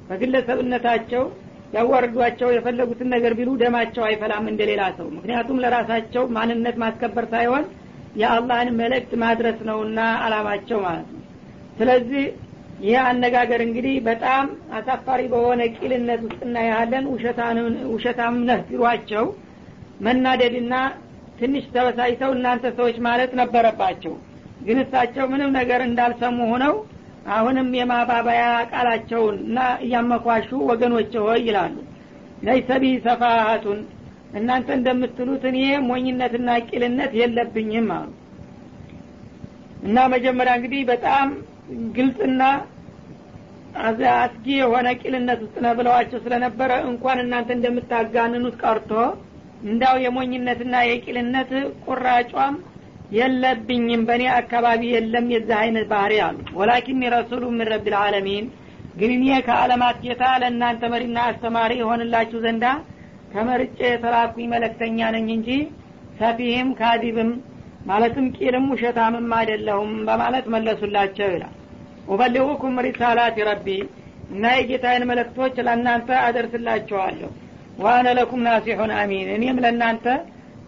በግለሰብነታቸው 0.08 1.24
ያዋርዷቸው 1.74 2.48
የፈለጉትን 2.52 3.08
ነገር 3.14 3.32
ቢሉ 3.38 3.50
ደማቸው 3.62 4.04
አይፈላም 4.06 4.44
እንደሌላ 4.52 4.82
ሰው። 4.98 5.06
ምክንያቱም 5.16 5.60
ለራሳቸው 5.64 6.22
ማንነት 6.36 6.76
ማስከበር 6.82 7.26
ሳይሆን 7.34 7.64
የአላህን 8.16 8.70
መልእክት 8.80 9.12
ማድረስ 9.22 9.58
ነውና 9.68 9.98
አላማቸው 10.24 10.78
ማለት 10.86 11.08
ነው። 11.14 11.22
ስለዚህ 11.78 12.24
ይህ 12.80 12.96
አነጋገር 13.04 13.60
እንግዲህ 13.66 13.94
በጣም 14.08 14.44
አሳፋሪ 14.78 15.20
በሆነ 15.32 15.60
ቂልነት 15.76 16.20
ውስጥ 16.26 16.40
እናያለን 16.46 17.04
ውሸታም 17.92 18.36
ነህ 18.48 18.60
ቢሏቸው 18.68 19.24
መናደድና 20.00 20.74
ትንሽ 21.38 21.64
ተበሳይተው 21.74 22.30
እናንተ 22.37 22.64
ሰዎች 22.78 22.96
ማለት 23.06 23.32
ነበረባቸው። 23.40 24.14
ግን 24.66 24.78
እሳቸው 24.82 25.26
ምንም 25.32 25.50
ነገር 25.58 25.80
እንዳልሰሙ 25.87 26.38
ሆነው 26.52 26.74
አሁንም 27.34 27.68
የማባበያ 27.78 28.42
ቃላቸውን 28.72 29.37
እና 29.44 29.58
እያመኳሹ 29.84 30.50
ወገኖች 30.70 31.12
ሆይ 31.24 31.40
ይላሉ። 31.48 31.76
ለይሰቢ 32.46 32.84
ሰፋሀቱን 33.06 33.80
እናንተ 34.38 34.68
እንደምትሉት 34.76 35.44
እኔ 35.50 35.58
ሞኝነትና 35.88 36.48
ቂልነት 36.68 37.12
የለብኝም 37.20 37.88
አሉ። 37.96 38.08
እና 39.82 39.98
መጀመሪያ 40.14 40.52
እንግዲህ 40.58 40.82
በጣም 40.90 41.28
ግልጽና 41.96 42.42
አስጊ 44.18 44.46
የሆነ 44.58 44.88
ቂልነት 45.00 45.40
ውስጥ 45.44 45.56
ነው 45.64 45.72
ብለዋቸው 45.78 46.18
ስለነበረ 46.24 46.72
እንኳን 46.88 47.18
እናንተ 47.24 47.50
እንደምታጋንኑት 47.56 48.56
ቀርቶ 48.62 48.92
እንዳው 49.64 49.96
የሞኝነትና 50.02 50.74
የቂልነት 50.86 51.50
ቁራጯም 51.86 52.54
የለብኝም 53.18 54.02
በእኔ 54.08 54.24
አካባቢ 54.38 54.82
የለም 54.94 55.26
የዚህ 55.34 55.56
አይነት 55.60 55.86
ባህሪ 55.92 56.14
አሉ። 56.24 56.38
ወላኪን 56.58 57.02
ረሱሉ 57.14 57.44
ምን 57.52 57.68
ረብ 57.72 57.86
ልዓለሚን 57.92 58.46
ግን 58.98 59.10
እኔ 59.16 59.26
ከአለማት 59.46 59.96
ጌታ 60.04 60.24
ለእናንተ 60.42 60.82
መሪና 60.92 61.18
አስተማሪ 61.30 61.72
የሆንላችሁ 61.80 62.38
ዘንዳ 62.44 62.64
ተመርጬ 63.32 63.78
የተላኩኝ 63.86 64.46
መለክተኛ 64.52 65.08
ነኝ 65.16 65.28
እንጂ 65.36 65.48
ሰፊህም 66.20 66.68
ካዲብም 66.78 67.30
ማለትም 67.88 68.26
ቂልም 68.36 68.64
ውሸታምም 68.72 69.28
አይደለሁም 69.36 69.92
በማለት 70.08 70.46
መለሱላቸው 70.54 71.28
ይላል። 71.34 71.54
ኡበሊኡኩም 72.08 72.76
ሪሳላት 72.86 73.36
ረቢ 73.48 73.68
እና 74.30 74.44
የጌታዬን 74.56 75.04
መለክቶች 75.10 75.54
ለእናንተ 75.66 76.08
አደርስላችኋለሁ 76.24 77.30
ዋነ 77.78 78.06
ለኩም 78.18 78.40
ናሲሑን 78.46 78.92
አሚን። 78.98 79.28
እኔም 79.34 79.58
ለእናንተ 79.64 80.06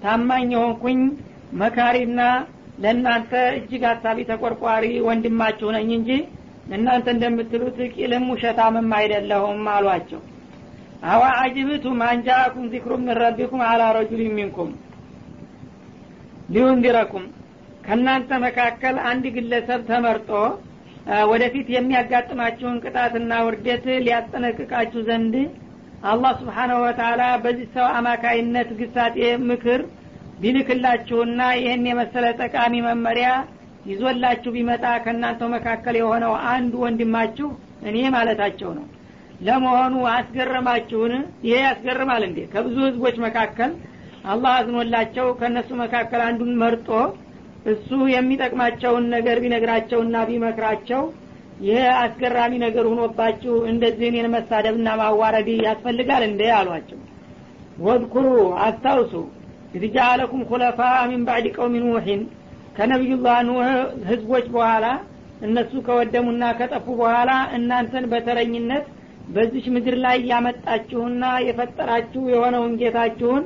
ታማኝ 0.02 0.50
የሆንኩኝ 0.54 1.00
መካሪና 1.60 2.20
ለእናንተ 2.82 3.32
እጅግ 3.56 3.82
አሳቢ 3.90 4.18
ተቆርቋሪ 4.28 4.84
ወንድማችሁ 5.06 5.70
ነኝ 5.76 5.88
እንጂ 5.98 6.10
እናንተ 6.76 7.06
እንደምትሉት 7.14 7.78
ቂልም 7.94 8.24
ውሸታምም 8.32 8.90
አይደለሁም 8.98 9.64
አሏቸው። 9.74 10.20
አዋ 11.10 11.22
አጅብቱም 11.42 12.00
አንጃአኩም 12.08 12.64
ዚክሩ 12.72 12.92
ምን 13.00 13.16
ረቢኩም 13.20 13.62
አላ 13.68 13.82
ረጁል 13.96 14.22
ሚንኩም 14.36 14.70
ሊዩንዲረኩም 16.54 17.24
ከእናንተ 17.84 18.30
መካከል 18.44 18.96
አንድ 19.10 19.24
ግለሰብ 19.36 19.80
ተመርጦ 19.90 20.30
ወደፊት 21.30 21.68
የሚያጋጥማችሁን 21.74 22.76
ቅጣትና 22.84 23.32
ውርደት 23.46 23.84
ሊያስጠነቅቃችሁ 24.04 25.00
ዘንድ 25.08 25.34
አላህ 26.04 26.30
ስብሓናሁ 26.40 26.76
ወተላ 26.84 27.22
በዚህ 27.42 27.66
ሰው 27.74 27.86
አማካይነት 27.96 28.68
ግሳጤ 28.78 29.16
ምክር 29.48 29.80
ቢልክላችሁና 30.42 31.40
ይህን 31.58 31.82
የመሰለ 31.88 32.26
ጠቃሚ 32.40 32.74
መመሪያ 32.86 33.28
ይዞላችሁ 33.90 34.50
ቢመጣ 34.56 34.84
ከእናንተው 35.04 35.48
መካከል 35.56 35.94
የሆነው 36.00 36.32
አንዱ 36.52 36.72
ወንድማችሁ 36.84 37.48
እኔ 37.88 37.96
ማለታቸው 38.16 38.70
ነው። 38.78 38.86
ለመሆኑ 39.40 39.94
አስገረማችሁን? 40.14 41.12
ይሄ 41.46 41.54
ያስገርማል 41.66 42.22
እንዴ? 42.28 42.38
ከብዙ 42.52 42.76
ህዝቦች 42.86 43.16
መካከል 43.26 43.70
አላህ 44.24 44.52
አዝኖላቸው 44.58 45.26
ከእነሱ 45.38 45.70
መካከል 45.82 46.20
አንዱን 46.26 46.52
መርጦ 46.62 46.88
እሱ 47.72 47.88
የሚጠቅማቸውን 48.14 49.04
ነገር 49.14 49.36
ቢነግራቸውና 49.44 50.16
ቢመክራቸው 50.30 51.02
ይህ 51.60 51.80
አስገራሚ 52.02 52.52
ነገር 52.64 52.84
ሆኖባችሁ 52.90 53.54
እንደዚህ 53.70 54.06
እኔን 54.10 54.28
መሳደብና 54.34 54.88
ማዋረድ 55.00 55.48
ያስፈልጋል 55.66 56.22
እንዴ? 56.28 56.42
አሏቸው። 56.58 57.00
ወድኩሩ 57.86 58.26
አስታውሱ። 58.64 59.12
ኢትጃአለኩም 59.76 60.42
ኩለፋ 60.50 60.78
ሚን 61.10 61.22
ባዕድ 61.26 61.46
ቀውሚ 61.56 61.74
ኑሕን 61.84 62.22
ከነቢዩላህ 62.76 63.36
ኑህ 63.48 63.68
ህዝቦች 64.10 64.46
በኋላ 64.54 64.86
እነሱ 65.46 65.72
ከወደሙና 65.86 66.44
ከጠፉ 66.58 66.86
በኋላ 67.00 67.30
እናንተን 67.56 68.04
በተረኝነት 68.12 68.86
በዚች 69.34 69.66
ምድር 69.74 69.96
ላይ 70.04 70.16
ያመጣችሁና 70.30 71.24
የፈጠራችሁ 71.46 72.22
የሆነውን 72.32 72.72
ጌታችሁን 72.80 73.44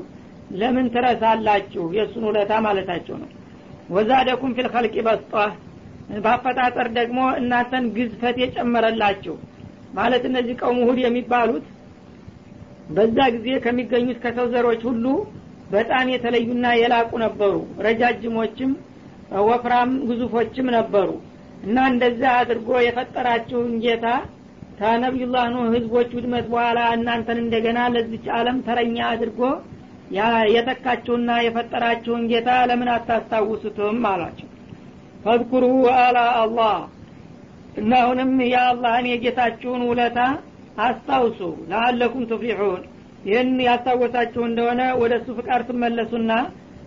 ለምን 0.55 0.87
ትረሳላችሁ? 0.95 1.85
የእሱን 1.97 2.25
ውለታ 2.29 2.53
ማለታቸው 2.67 3.17
ነው። 3.23 3.31
ወዛደኩም 3.95 4.53
ፊል 4.57 4.69
ኸልቂ 4.75 4.97
በስጧ 5.07 5.33
በአፈጣጠር 6.25 6.89
ደግሞ 6.99 7.21
እናንተን 7.41 7.85
ግዝፈት 7.97 8.37
የጨመረላችሁ። 8.43 9.35
ማለት 9.95 10.23
እነዚህ 10.29 10.55
ቀውም 10.63 10.81
ሁድ 10.89 10.99
የሚባሉት 11.05 11.67
በዛ 12.95 13.19
ጊዜ 13.35 13.49
ከሚገኙት 13.65 14.19
ከሰው 14.25 14.47
ዘሮች 14.55 14.83
ሁሉ 14.89 15.05
በጣም 15.71 16.07
የተለዩና 16.13 16.67
የላቁ 16.81 17.11
ነበሩ። 17.25 17.55
ረጃጅሞችም 17.87 18.73
ወፍራም 19.47 19.93
ግዙፎችም 20.09 20.67
ነበሩ። 20.77 21.11
እና 21.65 21.77
እንደዛ 21.93 22.23
አድርጎ 22.41 22.71
የፈጠራችሁን 22.87 23.73
ጌታ 23.85 24.07
ከነቢዩላህ 24.79 25.45
ኑህ 25.53 25.67
ህዝቦች 25.75 26.11
ውድመት 26.17 26.47
በኋላ 26.53 26.81
እናንተን 26.97 27.39
እንደገና 27.43 27.81
ለዚች 27.95 28.27
አለም 28.39 28.59
ተረኛ 28.67 28.99
አድርጎ 29.13 29.41
የተካችሁና 30.55 31.31
የፈጠራችሁን 31.45 32.25
ጌታ 32.33 32.51
ለምን 32.71 32.91
አታስታውሱትም? 32.95 34.01
አሏቸው 34.11 34.49
ፈዝኩሩ 35.25 35.65
አላ 35.99 36.19
አላህ። 36.41 36.75
እና 37.81 37.93
አሁንም 38.03 38.33
የአላህን 38.51 39.07
የጌታችሁን 39.11 39.83
ውለታ 39.89 40.19
አስታውሱ 40.85 41.41
ለአለኩም 41.71 42.25
ቱፍሊሑን 42.31 42.83
ይህን 43.25 43.51
ያስታወሳችሁ 43.67 44.43
እንደሆነ 44.49 44.83
ወደ 45.01 45.13
እሱ 45.21 45.29
ፍቃድ 45.39 45.63
ትመለሱና 45.69 46.33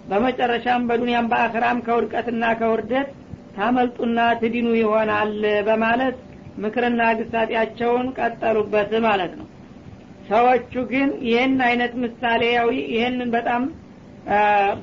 በመጨረሻም 0.10 0.86
በዱንያም 0.90 1.30
በአክራም 1.32 1.78
ከውድቀትና 1.86 2.44
ከውርደት 2.60 3.10
ታመልጡና 3.56 4.20
ትዲኑ 4.42 4.68
ይሆናል 4.80 5.32
በማለት 5.68 6.18
ምክርና 6.64 7.02
ግሳጤያቸውን 7.20 8.08
ቀጠሉበት 8.18 8.92
ማለት 9.08 9.34
ነው። 9.40 9.48
ሰዎቹ 10.30 10.74
ግን 10.92 11.10
ይህን 11.28 11.56
አይነት 11.68 11.94
ምሳሌያዊ 12.04 12.72
ይህንን 12.94 13.30
በጣም 13.36 13.64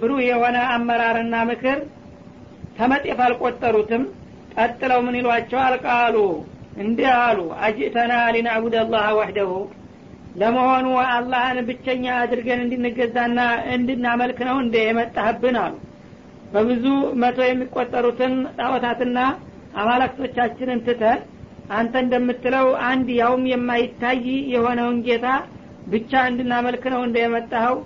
ብሩህ 0.01 0.21
የሆነ 0.29 0.59
አመራርና 0.75 1.37
ምክር 1.51 1.79
ተመጤፍ 2.77 3.19
አልቆጠሩትም። 3.27 4.03
ቀጥለው 4.57 5.01
ምን 5.07 5.17
ይሏቸዋል? 5.21 5.75
ቃሉ 5.87 6.17
እንዲህ 6.83 7.09
አሉ። 7.21 7.39
አጅተና 7.65 8.13
ሊናዕቡድ 8.35 8.75
አላህ 8.83 9.07
ወሕደሁ 9.19 9.51
ለመሆኑ 10.37 10.87
አላህን 11.09 11.59
ብቸኛ 11.69 12.05
አድርገን 12.21 12.63
እንድንገዛና 12.65 13.41
እንድናመልክ 13.75 14.39
ነው 14.49 14.57
እንደ 14.63 14.77
የመጣህብን? 14.85 15.57
አሉ። 15.65 15.75
በብዙ 16.53 16.85
መቶ 17.23 17.39
የሚቆጠሩትን 17.47 18.35
ጣዖታትና 18.59 19.19
አማላክቶቻችንን 19.81 20.81
ትተን 20.87 21.21
አንተ 21.73 21.95
እንደምትለው 22.05 22.67
አንድ 22.89 23.09
ያውም 23.21 23.45
የማይታይ 23.51 24.21
የሆነውን 24.55 24.99
ጌታ 25.07 25.27
ብቻ 25.93 26.13
እንድናመልክ 26.31 26.85
ነው 26.93 27.01
እንደ 27.07 27.17
የመጣኸው? 27.23 27.77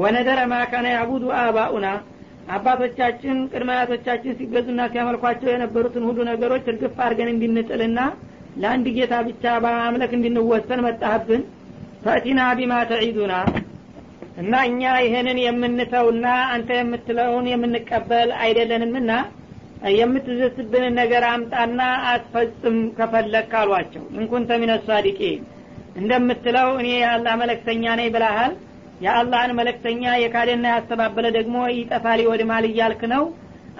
ወነደረ 0.00 0.40
ማካነ 0.52 0.86
ያቡዱ 0.94 1.24
አባኡና 1.40 1.86
አባቶቻችን 2.52 3.36
ቅድመ 3.52 3.70
ሲገዙና 4.38 4.80
ሲያመልኳቸው 4.92 5.48
የነበሩትን 5.52 6.04
ሁሉ 6.08 6.18
ነገሮች 6.30 6.64
እርግፍ 6.72 6.96
አድርገን 7.04 7.30
እንድንጥልና 7.32 8.00
ለአንድ 8.62 8.86
ጌታ 8.96 9.14
ብቻ 9.28 9.44
በማምለክ 9.64 10.12
እንድንወሰን 10.16 10.82
መጣህብን። 10.86 11.42
ፈእቲና 12.04 12.40
ቢማ 12.58 12.74
ተዒዱና 12.90 13.34
እና 14.42 14.54
እኛ 14.68 14.82
ይህንን 15.04 15.38
የምንተውና 15.42 16.26
አንተ 16.52 16.70
የምትለውን 16.78 17.46
የምንቀበል 17.52 18.30
አይደለንምና 18.42 19.10
የምትዘስብንን 19.92 20.94
ነገር 21.00 21.24
አምጣና 21.30 21.80
አስፈጽም 22.10 22.76
ከፈለግ 22.98 23.54
አሏቸው። 23.60 24.04
እንኩንተ 24.16 24.58
ሚነ 24.62 24.72
እንደምትለው 25.96 26.68
እኔ 26.80 26.88
የአላህ 26.96 27.34
መለክተኛ 27.40 27.84
ነኝ 28.00 28.08
ብላሃል 28.14 28.52
የአላህን 29.01 29.51
መለክተኛ 29.59 30.03
የካደና 30.21 30.65
ያስተባበለ 30.75 31.27
ደግሞ 31.37 31.57
ይጠፋል 31.73 32.19
ይወድማል 32.23 32.65
እያልክ 32.69 33.01
ነው 33.13 33.23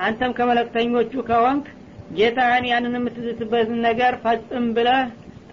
አንተም 0.07 0.35
ከመለክተኞቹ 0.37 1.13
ከወንክ 1.29 1.65
ጌታህን 2.17 2.65
ያንን 2.71 2.93
የምትዝትበትን 2.97 3.79
ነገር 3.87 4.13
ፈጽም 4.25 4.67
ብለህ 4.75 5.01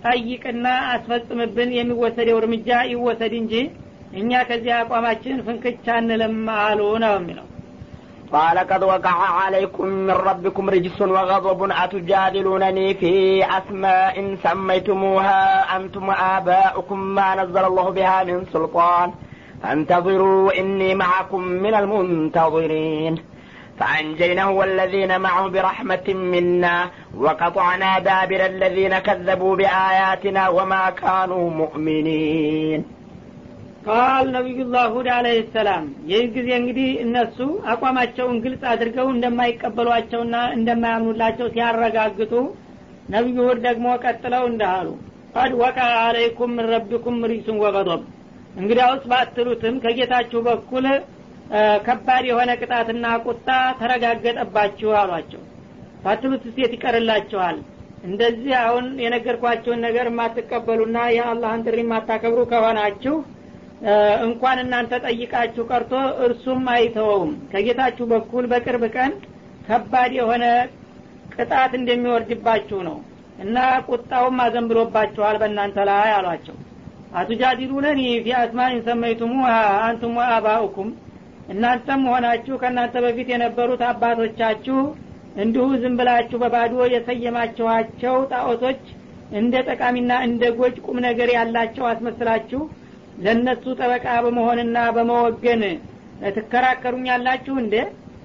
ጠይቅና 0.04 0.66
አስፈጽምብን 0.94 1.70
የሚወሰደው 1.78 2.38
እርምጃ 2.40 2.68
ይወሰድ 2.92 3.34
እንጂ 3.40 3.54
እኛ 4.20 4.42
ከዚህ 4.48 4.72
አቋማችን 4.80 5.42
ፍንክቻ 5.46 5.96
እንልም 6.02 6.38
አሉ 6.60 6.80
ነው 7.04 7.14
የሚለው 7.18 7.48
قال 8.32 8.58
قد 8.70 8.82
وقع 8.84 9.16
عليكم 9.40 9.86
من 10.06 10.16
ربكم 10.28 10.64
رجس 10.70 10.98
وغضب 11.14 11.60
أتجادلونني 11.84 12.94
في 12.94 13.12
أسماء 13.58 14.14
سميتموها 14.44 15.40
أنتم 15.76 16.04
وآباؤكم 16.08 16.98
ما 17.16 17.28
نزل 17.34 17.64
الله 17.64 17.86
بها 17.90 18.18
من 18.24 18.46
سلطان 18.52 19.08
فانتظروا 19.62 20.58
إني 20.60 20.90
معكم 20.94 21.42
من 21.64 21.74
المنتظرين 21.74 23.14
فأنجيناه 23.78 24.50
والذين 24.50 25.12
معه 25.20 25.44
برحمة 25.48 26.06
منا 26.32 26.76
وقطعنا 27.24 27.90
دابر 28.00 28.40
الذين 28.46 28.94
كذبوا 28.98 29.54
بآياتنا 29.56 30.42
وما 30.48 30.84
كانوا 31.02 31.44
مؤمنين 31.60 32.80
ቃል 33.86 34.26
ነቢዩላህ 34.36 34.84
ሁድ 34.96 35.08
አለህ 35.14 35.34
ሰላም 35.56 35.86
ይህ 36.10 36.22
ጊዜ 36.36 36.48
እንግዲህ 36.60 36.90
እነሱ 37.04 37.38
አቋማቸውን 37.72 38.36
ግልጽ 38.44 38.62
አድርገው 38.72 39.08
እንደማይቀበሏቸውና 39.14 40.36
እንደማያምኑላቸው 40.56 41.48
ሲያረጋግጡ 41.54 42.32
ነቢዩ 43.14 43.36
ሁድ 43.48 43.58
ደግሞ 43.66 43.86
ቀጥለው 44.04 44.44
እንዳሉ 44.52 44.86
ቀድ 45.36 45.52
ወቃ 45.62 45.78
አለይኩም 46.06 46.52
ምን 46.58 46.66
ረቢኩም 46.74 47.18
ሪሱን 47.32 47.58
ወቀዶብ 47.64 48.02
እንግዲያውስ 48.55 49.03
ባትሉትም 49.11 49.75
ከጌታችሁ 49.83 50.39
በኩል 50.47 50.85
ከባድ 51.85 52.23
የሆነ 52.29 52.51
ቅጣትና 52.61 53.05
ቁጣ 53.25 53.47
ተረጋገጠባችሁ 53.79 54.89
አሏቸው። 54.99 55.41
ባትሉት 56.03 56.43
ሴት 56.55 56.73
ይቀርላችኋል። 56.75 57.57
እንደዚህ 58.03 58.53
አሁን 58.61 58.85
የነገርኳቸውን 59.03 59.81
ነገር 59.85 60.07
የማትቀበሉና 60.09 60.97
የአላህን 61.15 61.63
ጥሪ 61.65 61.79
የማታከብሩ 61.83 62.41
ከሆናችሁ 62.51 63.15
እንኳን 64.27 64.57
እናንተ 64.63 64.93
ጠይቃችሁ 65.05 65.63
ቀርቶ 65.71 65.91
እርሱም 66.25 66.63
አይተወውም። 66.73 67.33
ከጌታችሁ 67.51 68.05
በኩል 68.13 68.45
በቅርብ 68.51 68.83
ቀን 68.95 69.11
ከባድ 69.67 70.11
የሆነ 70.19 70.45
ቅጣት 71.35 71.73
እንደሚወርድባችሁ 71.79 72.79
ነው 72.87 72.97
እና 73.39 73.57
ቁጣውም 73.89 74.39
አዘንብሎባችኋል 74.45 75.35
በእናንተ 75.41 75.85
ላይ 75.89 76.09
አሏቸው 76.15 76.55
አቱጃዲሉነኒ 77.11 78.01
ፊ 78.23 78.33
አስማኢን 78.39 78.81
ሰመይቱሙሃ 78.87 79.51
አንቱም 79.85 80.15
ወአባኡኩም። 80.19 80.89
እናንተም 81.53 82.01
ሆናችሁ 82.11 82.55
ከእናንተ 82.61 82.95
በፊት 83.05 83.27
የነበሩት 83.33 83.81
አባቶቻችሁ 83.87 84.79
እንዲሁ 85.41 85.65
ዝም 85.81 85.95
ብላችሁ 85.99 86.37
በባዶ 86.43 86.75
የሰየማችኋቸው 86.93 88.15
ጣዖቶች 88.31 88.81
እንደ 89.39 89.55
ጠቃሚና 89.69 90.11
እንደ 90.27 90.43
ጎጅ 90.59 90.75
ቁም 90.85 90.97
ነገር 91.07 91.29
ያላቸው 91.35 91.85
አስመስላችሁ 91.91 92.61
ለእነሱ 93.25 93.65
ጠበቃ 93.79 94.05
በመሆንና 94.25 94.77
በመወገን 94.95 95.63
ትከራከሩኛላችሁ 96.37 97.53
እንዴ? 97.61 97.75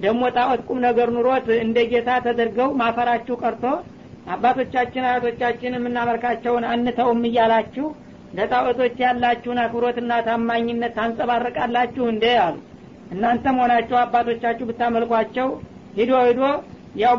ደግሞ 0.01 0.23
ጣዖት 0.37 0.61
ቁም 0.67 0.79
ነገር 0.85 1.09
ኑሮት 1.15 1.45
እንደ 1.63 1.77
ጌታ 1.91 2.09
ተደርገው 2.25 2.69
ማፈራችሁ 2.81 3.35
ቀርቶ 3.43 3.63
አባቶቻችን 4.33 5.05
አያቶቻችን 5.09 5.75
የምናመልካቸውን 5.77 6.63
አንተውም 6.71 7.21
እያላችሁ 7.29 7.85
ለጣዖቶች 8.37 8.95
ያላችሁን 9.03 9.59
አክብሮትና 9.63 10.13
ታማኝነት 10.27 10.93
ታንጸባርቃላችሁ 10.97 12.05
እንዴ 12.13 12.25
አሉ። 12.43 12.55
እናንተም 13.13 13.59
ሆናቸው 13.61 13.97
አባቶቻችሁ 14.01 14.65
ብታመልኳቸው 14.69 15.47
ሂዶ 15.97 16.13
ሂዶ 16.27 16.41
ያው 16.97 17.15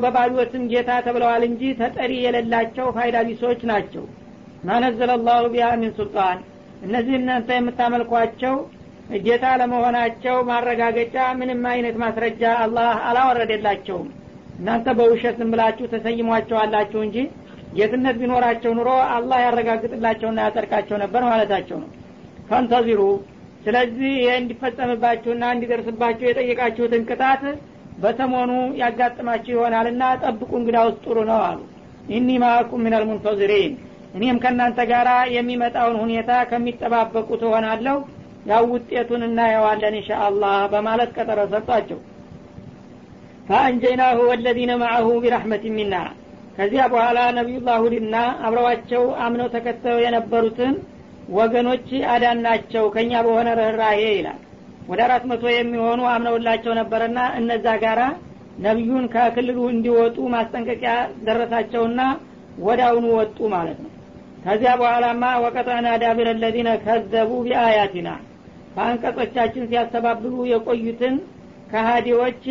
ስም 0.52 0.62
ጌታ 0.72 0.90
ተብለዋል 1.06 1.42
እንጂ 1.48 1.62
ተጠሪ 1.80 2.12
የሌላቸው 2.24 2.86
ፋይዳ 2.96 3.16
ቢሶች 3.28 3.60
ናቸው። 3.70 4.04
ማነዘለ 4.66 5.12
ላሁ 5.26 5.42
ቢሃ 5.54 5.66
ሚን 5.80 5.92
ሱልጣን። 5.98 6.38
እነዚህ 6.86 7.14
እናንተ 7.18 7.48
የምታመልኳቸው 7.56 8.54
ጌታ 9.26 9.46
ለመሆናቸው 9.60 10.36
ማረጋገጫ 10.48 11.16
ምንም 11.40 11.60
አይነት 11.72 11.96
ማስረጃ 12.02 12.42
አላህ 12.64 12.94
አላወረደላቸውም። 13.08 14.08
እናንተ 14.58 14.86
በውሸት 14.98 15.36
ዝም 15.40 15.50
ብላችሁ 15.54 15.86
ተሰይሟቸዋላችሁ 15.92 17.00
እንጂ 17.06 17.16
ጌትነት 17.76 18.16
ቢኖራቸው 18.20 18.72
ኑሮ 18.78 18.88
አላህ 19.14 19.38
ያረጋግጥላቸውና 19.44 20.38
ያጸድቃቸው 20.46 20.96
ነበር 21.02 21.22
ማለታቸው 21.30 21.78
ነው። 21.82 21.90
ፈንተዚሩ 22.50 23.00
ስለዚህ 23.64 24.10
ይህ 24.18 24.34
እንዲፈጸምባችሁና 24.40 25.44
እንዲደርስባችሁ 25.54 26.26
የጠየቃችሁትን 26.28 27.06
ቅጣት 27.10 27.42
በሰሞኑ 28.02 28.50
ያጋጥማችሁ 28.80 29.52
ይሆናልና 29.54 30.02
ጠብቁ 30.22 30.50
እንግዳ 30.58 30.78
ውስጥ 30.88 31.00
ጥሩ 31.06 31.18
ነው 31.30 31.40
አሉ። 31.46 31.60
ኢኒ 32.10 32.28
ማአኩም 32.42 32.82
ሚነል 32.86 33.04
ሙንተዚሪን 33.08 33.72
እኔም 34.16 34.36
ከእናንተ 34.42 34.80
ጋር 34.90 35.08
የሚመጣውን 35.36 35.96
ሁኔታ 36.02 36.30
ከሚጠባበቁ 36.50 37.28
ትሆናለሁ 37.42 37.96
ያው 38.50 38.64
ውጤቱን 38.72 39.22
እናየዋለን 39.28 39.94
እንሻ 39.94 40.10
አላህ 40.26 40.54
በማለት 40.72 41.10
ቀጠሮ 41.16 41.40
ሰጧቸው። 41.54 41.98
ፈአንጀይናሁ 43.48 44.18
ወለዚነ 44.30 44.72
ማዐሁ 44.82 45.08
ቢረሕመት 45.24 45.64
ሚና 45.76 45.94
ከዚያ 46.56 46.82
በኋላ 46.92 47.18
ነቢዩላህ 47.38 47.76
ሁድና 47.84 48.16
አብረዋቸው 48.46 49.02
አምነው 49.24 49.48
ተከተው 49.54 49.96
የነበሩትን 50.04 50.74
ወገኖች 51.36 51.88
አዳናቸው 52.12 52.84
ከእኛ 52.94 53.12
በሆነ 53.26 53.48
ርኅራሄ 53.60 54.00
ይላል። 54.12 54.38
ወደ 54.90 55.00
አራት 55.06 55.24
መቶ 55.30 55.44
የሚሆኑ 55.52 56.00
አምነውላቸው 56.12 56.72
ነበረና 56.80 57.18
እነዛ 57.38 57.66
ጋራ 57.82 58.00
ነቢዩን 58.66 59.06
ከክልሉ 59.14 59.58
እንዲወጡ 59.72 60.18
ማስጠንቀቂያ 60.34 60.92
ደረሳቸውና 61.26 62.00
ወዳውኑ 62.66 63.06
ወጡ 63.18 63.38
ማለት 63.54 63.78
ነው። 63.84 63.90
ከዚያ 64.44 64.72
በኋላማ 64.80 65.24
ወቀጠና 65.44 65.88
ዳቢረ 66.02 66.30
ለዚነ 66.42 66.70
ከዘቡ 66.84 67.30
ቢአያቲና 67.46 68.08
በአንቀጾቻችን 68.76 69.68
ሲያስተባብሉ 69.70 70.34
የቆዩትን 70.52 71.14
ከሃዲዎች 71.72 72.42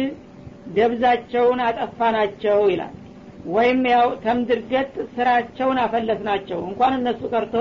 ደብዛቸውን 0.77 1.59
አጠፋናቸው 1.67 2.59
ይላል 2.71 2.93
ወይም 3.53 3.81
ያው 3.91 4.07
ተምድርገት 4.23 4.93
ስራቸውን 5.15 5.79
አፈለስናቸው። 5.83 6.59
እንኳን 6.69 6.93
እነሱ 6.99 7.21
ቀርቶ 7.33 7.55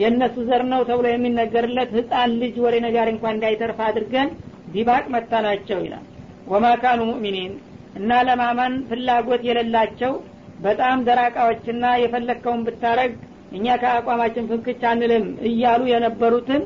የእነሱ 0.00 0.36
ዘር 0.48 0.62
ነው 0.72 0.80
ተብሎ 0.88 1.06
የሚነገርለት 1.10 1.90
ህፃን 1.96 2.32
ልጅ 2.42 2.56
ወሬ 2.64 2.74
ነጋሪ 2.84 3.08
እንኳን 3.14 3.34
እንዳይተርፍ 3.36 3.78
አድርገን 3.86 4.28
ዲባቅ 4.74 5.04
መታናቸው 5.14 5.78
ይላል። 5.86 6.04
ወማ 6.52 6.66
ካኑ 6.82 7.00
ሙእሚኒን 7.10 7.52
እና 7.98 8.20
ለማመን 8.28 8.74
ፍላጎት 8.88 9.42
የሌላቸው 9.48 10.12
በጣም 10.60 11.04
ደራቃዎችና 11.06 11.84
የፈለግከውን 12.00 12.64
ብታረግ 12.66 13.12
እኛ 13.56 13.66
ከአቋማችን 13.82 14.48
ፍንክች 14.50 14.82
አንልም 14.90 15.26
እያሉ 15.48 15.82
የነበሩትን 15.92 16.62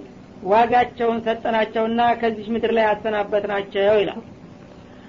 ዋጋቸውን 0.51 1.19
ሰጠናቸውና 1.27 2.01
ከዚች 2.21 2.49
ምድር 2.55 2.73
ላይ 2.79 2.87
አሰናበትናቸው 2.91 3.99
ይላል 4.03 4.21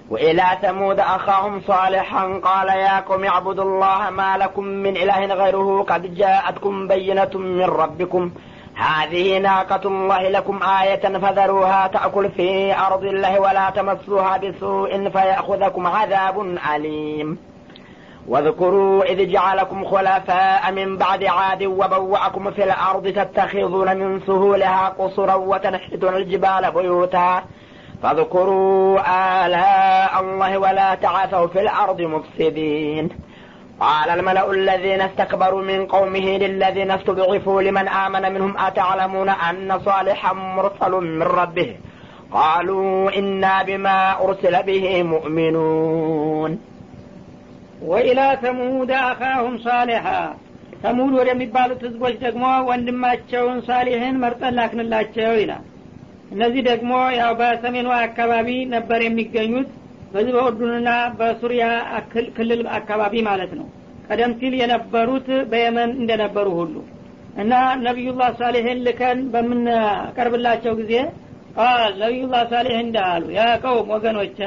وإلى 0.10 0.44
ثمود 0.62 1.00
أخاهم 1.00 1.62
صالحا 1.62 2.40
قال 2.44 2.68
يا 2.68 3.00
قوم 3.00 3.24
اعبدوا 3.24 3.64
الله 3.64 4.10
ما 4.10 4.38
لكم 4.38 4.64
من 4.64 4.98
إله 4.98 5.26
غيره 5.26 5.86
قد 5.90 6.16
جاءتكم 6.16 6.88
بينة 6.88 7.30
من 7.36 7.64
ربكم. 7.64 8.32
هذه 8.76 9.38
ناقة 9.38 9.82
الله 9.86 10.30
لكم 10.30 10.64
آية 10.64 11.18
فذروها 11.18 11.88
تأكل 11.88 12.30
في 12.30 12.78
أرض 12.78 13.04
الله 13.04 13.40
ولا 13.40 13.70
تمسوها 13.70 14.38
بسوء 14.38 15.10
فيأخذكم 15.10 15.88
عذاب 15.88 16.58
أليم. 16.76 17.38
واذكروا 18.28 19.04
إذ 19.04 19.32
جعلكم 19.32 19.86
خلفاء 19.86 20.72
من 20.72 20.98
بعد 20.98 21.24
عاد 21.24 21.64
وبوأكم 21.64 22.52
في 22.52 22.64
الأرض 22.64 23.08
تتخذون 23.08 23.98
من 23.98 24.20
سهولها 24.20 24.90
قصرا 24.90 25.36
وتنحتون 25.36 26.16
الجبال 26.16 26.72
بيوتا. 26.72 27.44
فاذكروا 28.03 29.01
آلاء 29.45 30.13
الله 30.21 30.59
ولا 30.59 30.95
تعثوا 30.97 31.47
في 31.47 31.61
الأرض 31.61 32.01
مفسدين 32.15 33.05
قال 33.81 34.09
الملأ 34.11 34.47
الذين 34.51 35.01
استكبروا 35.01 35.63
من 35.63 35.81
قومه 35.87 36.27
للذين 36.37 36.91
استضعفوا 36.91 37.63
لمن 37.63 37.87
آمن 38.05 38.25
منهم 38.35 38.53
أتعلمون 38.59 39.29
أن 39.29 39.81
صالحا 39.81 40.33
مرسل 40.57 40.93
من 41.19 41.29
ربه 41.41 41.71
قالوا 42.33 43.17
إنا 43.19 43.63
بما 43.63 43.99
أرسل 44.25 44.55
به 44.63 44.85
مؤمنون 45.05 46.53
ወኢላ 47.91 48.21
ተሙድ 48.43 48.91
አኻሁም 49.03 49.55
ሳሊሓ 49.67 50.07
ተሙድ 50.83 51.13
ወደሚባሉት 51.19 51.81
ህዝቦች 51.87 52.17
ደግሞ 52.25 52.45
ወንድማቸውን 52.69 53.59
ሳሊሕን 53.69 54.17
መርጠን 54.23 54.55
ላክንላቸው 54.59 55.33
ይላል 55.43 55.63
እነዚህ 56.36 56.62
ደግሞ 56.70 56.92
ያው 57.18 57.32
በሰሜኑ 57.40 57.90
አካባቢ 58.00 58.50
ነበር 58.74 59.00
የሚገኙት። 59.04 59.70
በዚህ 60.14 60.34
በኡርዱንና 60.36 60.90
በሱሪያ 61.20 61.66
ክልል 62.38 62.62
አካባቢ 62.78 63.14
ማለት 63.28 63.52
ነው። 63.60 63.68
ቀደም 64.08 64.34
ሲል 64.40 64.54
የነበሩት 64.62 65.28
በየመን 65.52 65.92
እንደነበሩ 66.02 66.48
ሁሉ 66.60 66.76
እና 67.36 67.54
ነቢዩላህ 67.86 68.30
ሳሌሕን 68.42 68.80
ልከን 68.86 69.20
በምናቀርብላቸው 69.34 70.74
ጊዜ 70.80 70.94
ቃል 71.58 71.92
ነቢዩላህ 72.04 72.44
ሳሌሕ 72.54 72.76
እንዳሉ 72.84 73.24
ያ 73.38 73.44
ቀውም 73.64 73.90
ወገኖች 73.96 74.38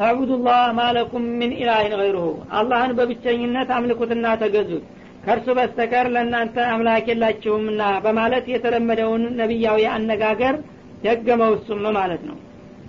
አዕቡዱላህ 0.00 0.60
ማለኩም 0.78 1.24
ምን 1.38 1.52
ኢላህን 1.58 1.94
ገይሩሁ 2.00 2.26
አላህን 2.58 2.92
በብቸኝነት 2.98 3.70
አምልኩትና 3.76 4.26
ተገዙት 4.42 4.84
ከእርሱ 5.24 5.48
በስተቀር 5.58 6.06
ለእናንተ 6.14 6.56
አምላክ 6.72 7.06
የላችሁምና 7.10 7.82
በማለት 8.04 8.44
የተለመደውን 8.52 9.24
ነቢያዊ 9.40 9.80
አነጋገር 9.94 10.56
ደገመው 11.04 11.52
እሱም 11.56 11.84
ማለት 11.96 12.22
ነው። 12.28 12.36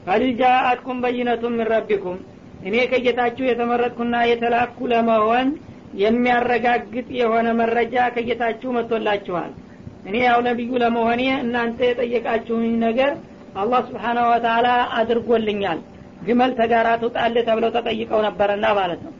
ቀድ 0.08 0.24
ጃአትኩም 0.40 0.98
በይነቱ 1.04 1.44
ምን 1.52 1.68
ረቢኩም? 1.72 2.20
እኔ 2.64 2.76
ከጌታችሁ 2.92 3.44
የተመረጥኩና 3.48 4.16
የተላኩ 4.30 4.78
ለመሆን 4.94 5.48
የሚያረጋግጥ 6.04 7.08
የሆነ 7.20 7.48
መረጃ 7.60 7.96
ከጌታችሁ 8.16 8.70
መጥቶላችኋል። 8.78 9.52
እኔ 10.06 10.16
ያው 10.26 10.40
ነቢዩ 10.48 10.72
ለመሆኔ 10.84 11.24
እናንተ 11.44 11.80
የጠየቃችሁኝ 11.88 12.74
ነገር 12.86 13.12
አላህ 13.56 13.80
ስብሓናሁ 13.88 14.26
ወተላ 14.34 14.68
አድርጎልኛል። 15.00 15.80
ግመል 16.28 16.52
ተጋራ 16.60 16.88
ትውጣል 17.02 17.36
ተብለው 17.48 17.72
ተጠይቀው 17.76 18.20
ነበርና 18.28 18.66
ማለት 18.80 19.02
ነው። 19.08 19.14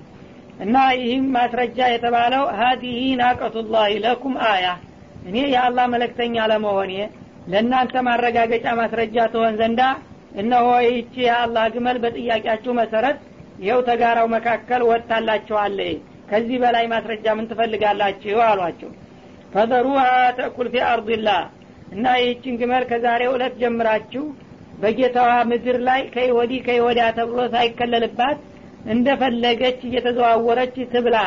እና 0.60 0.76
ይህም 1.00 1.26
ማስረጃ 1.36 1.80
የተባለው 1.92 2.44
ሀዲህ 2.60 3.00
ናቀቱላህ 3.22 3.92
ለኩም 4.06 4.36
አያ። 4.50 4.66
እኔ 5.30 5.38
የአላህ 5.54 5.86
መለክተኛ 5.94 6.36
ለመሆኔ 6.52 6.94
ለእናንተ 7.52 7.96
ማረጋገጫ 8.08 8.68
ማስረጃ 8.80 9.18
ትሆን 9.34 9.54
ዘንዳ 9.60 9.82
እነሆ 10.40 10.68
ይህቺ 10.86 11.14
የአላህ 11.26 11.66
ግመል 11.76 11.98
በጥያቄያችሁ 12.04 12.74
መሰረት 12.80 13.20
ይኸው 13.62 13.80
ተጋራው 13.88 14.28
መካከል 14.36 14.82
ወጥታላችኋለ 14.90 15.80
ከዚህ 16.30 16.58
በላይ 16.64 16.86
ማስረጃ 16.92 17.26
ምን 17.38 17.48
ትፈልጋላችሁ? 17.52 18.36
አሏቸው። 18.48 18.90
ፈዘሩሃ 19.54 20.04
ተእኩል 20.38 20.68
ፊ 20.74 20.84
አርድላህ 20.90 21.40
እና 21.94 22.06
ይህችን 22.22 22.58
ግመል 22.62 22.84
ከዛሬው 22.90 23.32
እለት 23.38 23.54
ጀምራችሁ 23.62 24.26
በጌታዋ 24.82 25.32
ምድር 25.50 25.78
ላይ 25.88 26.02
ከይወዲህ 26.14 26.60
ከይወዲያ 26.68 27.06
ተብሎ 27.18 27.40
ሳይከለልባት 27.56 28.38
እንደፈለገች 28.94 29.80
እየተዘዋወረች 29.88 30.76
ትብላ 30.94 31.18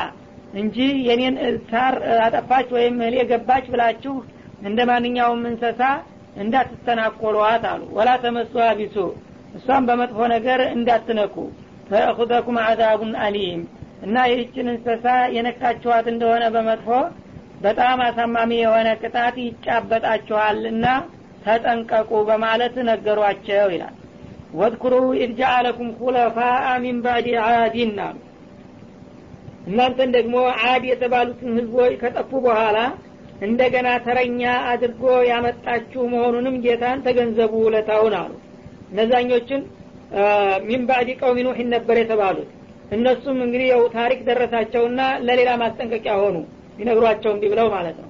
እንጂ 0.55 0.77
የኔን 1.09 1.37
ሳር 1.69 1.95
አጠፋች 2.25 2.69
ወይም 2.77 2.97
እህል 3.01 3.15
የገባች 3.19 3.67
ብላችሁ 3.73 4.15
እንደ 4.63 4.81
ማንኛውም 4.91 5.43
እንሰሳ 5.51 5.83
እንዳትተናኮሏት 6.37 7.65
አሉ። 7.71 7.83
ወላ 7.97 8.11
ተመሱሃ 8.23 8.67
ቢሱ 8.79 8.97
እሷም 9.57 9.87
በመጥፎ 9.89 10.19
ነገር 10.35 10.61
እንዳትነኩ። 10.75 11.37
ፈእኹዘኩም 11.89 12.59
አዛቡን 12.63 13.13
አሊም 13.25 13.63
እና 14.03 14.17
ይህችን 14.31 14.69
እንስሳ 14.73 15.07
የነካችኋት 15.35 16.07
እንደሆነ 16.13 16.45
በመጥፎ 16.55 16.89
በጣም 17.63 17.99
አሳማሚ 18.07 18.53
የሆነ 18.61 18.89
ቅጣት 19.03 19.37
ይጫበጣችኋል 19.43 20.61
እና 20.71 20.87
ተጠንቀቁ 21.45 22.11
በማለት 22.29 22.75
ነገሯቸው 22.89 23.69
ይላል። 23.75 23.95
ወድኩሩ 24.55 24.95
ኢድ 25.19 25.31
ጃአለኩም 25.39 25.89
ኩለፋአ 26.01 26.67
ሚን 26.83 26.99
ባዕድ 27.05 27.29
አዲን 27.45 27.95
አሉ 28.07 28.19
እናንተን 29.67 30.11
ደግሞ 30.17 30.37
አድ 30.65 30.83
የተባሉትን 30.91 31.51
ህዝቦች 31.59 31.93
ከጠፉ 32.01 32.31
በኋላ 32.47 32.79
እንደገና 33.43 33.89
ተረኛ 34.05 34.43
አድርጎ 34.71 35.03
ያመጣችሁ 35.31 36.03
መሆኑንም 36.13 36.57
ጌታን 36.65 36.99
ተገንዘቡ 37.07 37.53
ውለታውን 37.65 38.15
አሉ። 38.21 38.33
እነዛኞችን 38.93 39.61
ሚን 40.69 40.83
ባዕድ 40.89 41.11
ቀውሚ 41.21 41.39
ኑሕን 41.47 41.69
ነበር 41.75 41.97
የተባሉት። 42.01 42.51
እነሱም 42.97 43.39
እንግዲህ 43.45 43.69
ያው 43.73 43.83
ታሪክ 43.95 44.21
ደረሳቸውና 44.29 45.01
ለሌላ 45.27 45.51
ማስጠንቀቂያ 45.63 46.15
ሆኑ። 46.23 46.37
ሊነግሯቸው 46.79 47.31
እንዲህ 47.35 47.51
ብለው 47.53 47.69
ማለት 47.75 47.97
ነው። 48.03 48.09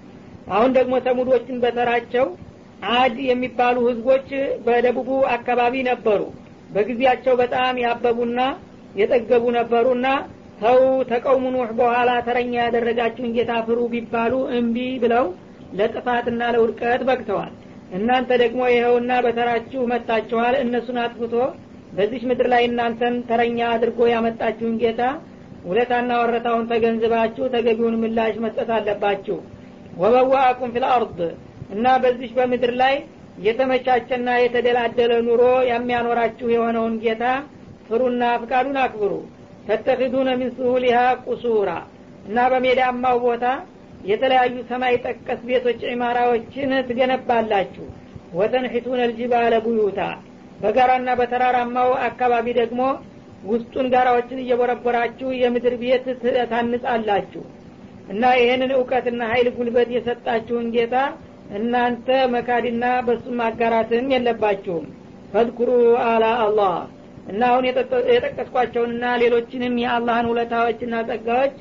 አሁን 0.51 0.71
ደግሞ 0.79 0.95
ተሙዶችን 1.07 1.57
በተራቸው 1.65 2.27
አድ 2.93 3.17
የሚባሉ 3.29 3.77
ህዝቦች 3.89 4.29
በደቡቡ 4.67 5.09
አካባቢ 5.35 5.75
ነበሩ። 5.91 6.23
በጊዜያቸው 6.75 7.35
በጣም 7.43 7.75
ያበቡና 7.85 8.41
የጠገቡ 8.97 9.45
ነበሩና 9.59 10.07
ተው 10.63 10.81
ተቀውሙ 11.11 11.45
ኑህ 11.55 11.71
በኋላ 11.79 12.11
ተረኛ 12.27 12.53
ያደረጋችሁን 12.61 13.33
ጌታ 13.37 13.53
ፍሩ 13.67 13.79
ቢባሉ 13.93 14.33
እምቢ 14.59 14.77
ብለው 15.03 15.27
ለጥፋትና 15.79 16.51
ለውድቀት 16.55 17.03
በቅተዋል። 17.09 17.53
እናንተ 17.97 18.31
ደግሞ 18.43 18.61
ይኸውና 18.73 19.13
በተራችሁ 19.25 19.81
መጣችኋል። 19.93 20.55
እነሱን 20.63 20.99
አጥፍቶ 21.03 21.35
በዚች 21.97 22.23
ምድር 22.29 22.47
ላይ 22.53 22.63
እናንተን 22.69 23.17
ተረኛ 23.29 23.61
አድርጎ 23.73 24.01
ያመጣችሁን 24.13 24.77
ጌታ 24.83 25.01
ውለታና 25.67 26.13
ወረታውን 26.23 26.69
ተገንዝባችሁ 26.71 27.45
ተገቢውን 27.55 27.99
ምላሽ 28.03 28.37
መስጠት 28.45 28.71
አለባችሁ። 28.77 29.37
ወበዋአኩም 29.99 30.73
ፊልአርድ 30.75 31.19
እና 31.73 31.87
በዚች 32.03 32.33
በምድር 32.39 32.73
ላይ 32.81 32.95
የተመቻቸና 33.47 34.31
የተደላደለ 34.41 35.13
ኑሮ 35.27 35.43
የሚያኖራችሁ 35.71 36.49
የሆነውን 36.55 36.97
ጌታ 37.05 37.25
ፍሩና 37.87 38.25
ፍቃዱን 38.43 38.77
አክብሩ 38.83 39.13
ተተኪዱነ 39.69 40.31
ሚን 40.41 40.51
ስሁሊሃ 40.57 40.99
ቁሱራ 41.27 41.71
እና 42.27 42.39
በሜዳማው 42.53 43.17
ቦታ 43.27 43.45
የተለያዩ 44.11 44.55
ሰማይ 44.71 44.95
ጠቀስ 45.05 45.41
ቤቶች 45.49 45.81
ዒማራዎችን 45.91 46.71
ትገነባላችሁ። 46.89 47.87
ወተንሒቱነ 48.39 49.01
ልጅባለ 49.11 49.55
ቡዩታ 49.67 50.01
በጋራና 50.63 51.11
በተራራማው 51.21 51.91
አካባቢ 52.09 52.47
ደግሞ 52.61 52.81
ውስጡን 53.51 53.87
ጋራዎችን 53.95 54.43
እየቦረቦራችሁ 54.43 55.29
የምድር 55.41 55.75
ቤት 55.83 56.05
ታንጻላችሁ። 56.53 57.43
እና 58.13 58.25
ይህንን 58.41 58.73
እውቀትና 58.77 59.23
ሀይል 59.33 59.49
ጉልበት 59.57 59.89
የሰጣችሁን 59.95 60.67
ጌታ 60.77 60.97
እናንተ 61.59 62.07
መካድና 62.35 62.85
በሱ 63.07 63.25
ማጋራትም 63.41 64.07
የለባችሁም። 64.15 64.87
فاذكروا 65.33 65.71
آلاء 66.07 66.25
الله 66.45 66.75
እና 67.27 67.43
አሁን 67.51 67.65
የጠቀስኳቸውንና 68.13 69.05
ሌሎችንም 69.23 69.75
የአላህን 69.83 70.29
ውለታዎችና 70.31 70.95
ጸጋዎች 71.09 71.55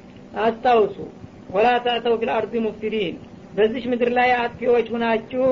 አስታውሱ። 0.44 0.98
ولا 1.56 1.68
تعثوا 1.86 2.16
في 2.22 2.32
الأرض 2.32 2.54
مفسدين። 2.66 3.16
በዚች 3.56 3.86
ምድር 3.92 4.10
ላይ 4.18 4.30
አጥፊዎች 4.38 4.88
ሁናችሁ 4.94 5.46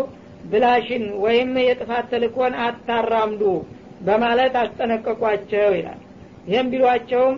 ብላሽን 0.51 1.05
ወይም 1.23 1.49
የጥፋት 1.63 2.05
ተልኮን 2.11 2.53
አታራምዱ 2.65 3.41
በማለት 4.07 4.53
አስጠነቀቋቸው 4.61 5.69
ይላል። 5.77 5.99
ይህም 6.47 6.69
ቢሏቸውም 6.73 7.35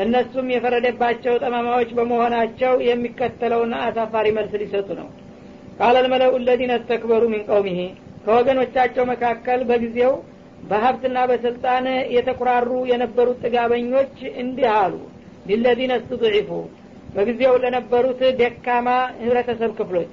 እነሱም 0.00 0.48
የፈረደባቸው 0.52 1.34
ጠማማዎች 1.42 1.90
በመሆናቸው 1.98 2.72
የሚከተለውን 2.88 3.72
አሳፋሪ 3.80 4.26
መልስ 4.36 4.52
ሊሰጡ 4.62 4.88
ነው። 5.00 5.08
ቃለ 5.78 5.96
ልመለኡ 6.04 6.32
ለዚነ 6.46 6.72
እስተክበሩ 6.80 7.22
ሚን 7.32 7.42
ቀውሚሄ 7.48 7.78
ከወገኖቻቸው 8.24 9.04
መካከል 9.12 9.60
በጊዜው 9.70 10.12
በሀብትና 10.68 11.18
በስልጣን 11.30 11.86
የተኩራሩ 12.16 12.70
የነበሩት 12.90 13.38
ጥጋበኞች 13.44 14.14
እንዲህ 14.42 14.68
አሉ። 14.76 14.94
ሊለዚነ 15.48 15.92
እስትضዒፉ 16.00 16.50
በጊዜው 17.14 17.54
ለነበሩት 17.62 18.20
ደካማ 18.40 18.88
ህብረተሰብ 19.22 19.70
ክፍሎች። 19.78 20.10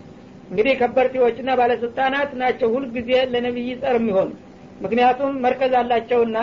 እንግዲህ 0.50 0.74
ከበርቴዎችና 0.82 1.50
ባለስልጣናት 1.60 2.32
ናቸው 2.42 2.68
ሁልጊዜ 2.76 3.12
ለነቢይ 3.34 3.72
ጸር 3.82 3.96
የሚሆኑ። 4.00 4.30
ምክንያቱም 4.84 5.34
መርከዝ 5.44 5.74
አላቸውና 5.80 6.38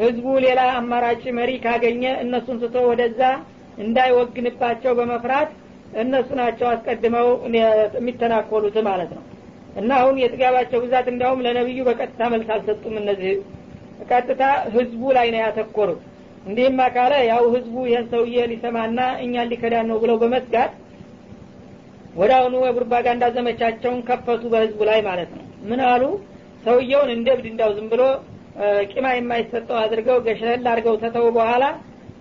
ህዝቡ 0.00 0.26
ሌላ 0.44 0.60
አማራጭ 0.78 1.22
መሪ 1.38 1.50
ካገኘ 1.64 2.04
እነሱን 2.24 2.58
ትቶ 2.62 2.76
ወደዛ 2.90 3.20
እንዳይወግንባቸው 3.84 4.92
በመፍራት 4.98 5.50
እነሱ 6.00 6.28
ናቸው 6.40 6.66
አስቀድመው 6.70 7.28
የሚተናኮሉት 7.96 8.76
ማለት 8.88 9.10
ነው 9.16 9.24
እና 9.78 9.90
አሁን 10.00 10.16
የጥጋባቸው 10.20 10.78
ብዛት 10.84 11.06
እንዲያውም 11.12 11.42
ለነቢዩ 11.46 11.80
በቀጥታ 11.88 12.20
መልስ 12.32 12.48
አልሰጡም 12.54 12.94
እነዚህ። 13.00 13.34
ቀጥታ 14.10 14.42
ህዝቡ 14.74 15.02
ላይ 15.16 15.28
ነው 15.34 15.40
ያተኮሩት። 15.44 16.00
እንዲህማ 16.46 16.80
ካለ 16.94 17.14
ያው 17.30 17.44
ህዝቡ 17.54 17.76
ይህን 17.88 18.06
ሰውዬ 18.12 18.44
ሊሰማና 18.52 18.98
እኛን 19.24 19.50
ሊከዳን 19.52 19.86
ነው 19.90 19.96
ብለው 20.02 20.16
በመስጋት 20.22 20.72
ወደ 22.16 22.30
አሁኑ 22.38 22.54
የፕሮፓጋንዳ 22.66 23.24
ዘመቻቸውን 23.36 24.00
ከፈቱ 24.08 24.42
በህዝቡ 24.52 24.80
ላይ 24.90 25.00
ማለት 25.08 25.30
ነው። 25.36 25.44
ምን 25.70 25.80
አሉ? 25.90 26.02
ሰውየውን 26.64 27.10
እንደ 27.16 27.28
እብድ 27.34 27.46
እንዳው 27.50 27.70
ዝም 27.76 27.88
ብሎ 27.92 28.02
ቂማ 28.92 29.06
የማይሰጠው 29.14 29.76
አድርገው 29.82 30.16
ገሸል 30.26 30.48
አድርገው 30.64 30.94
ተተው 31.02 31.26
በኋላ 31.36 31.64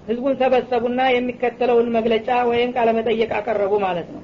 ህዝቡን 0.10 0.36
ሰበሰቡና 0.41 1.01
የሚከተለውን 1.14 1.88
መግለጫ 1.95 2.30
ወይም 2.49 2.70
ቃለመጠየቅ 2.76 3.32
አቀረቡ 3.39 3.74
ማለት 3.86 4.10
ነው 4.16 4.22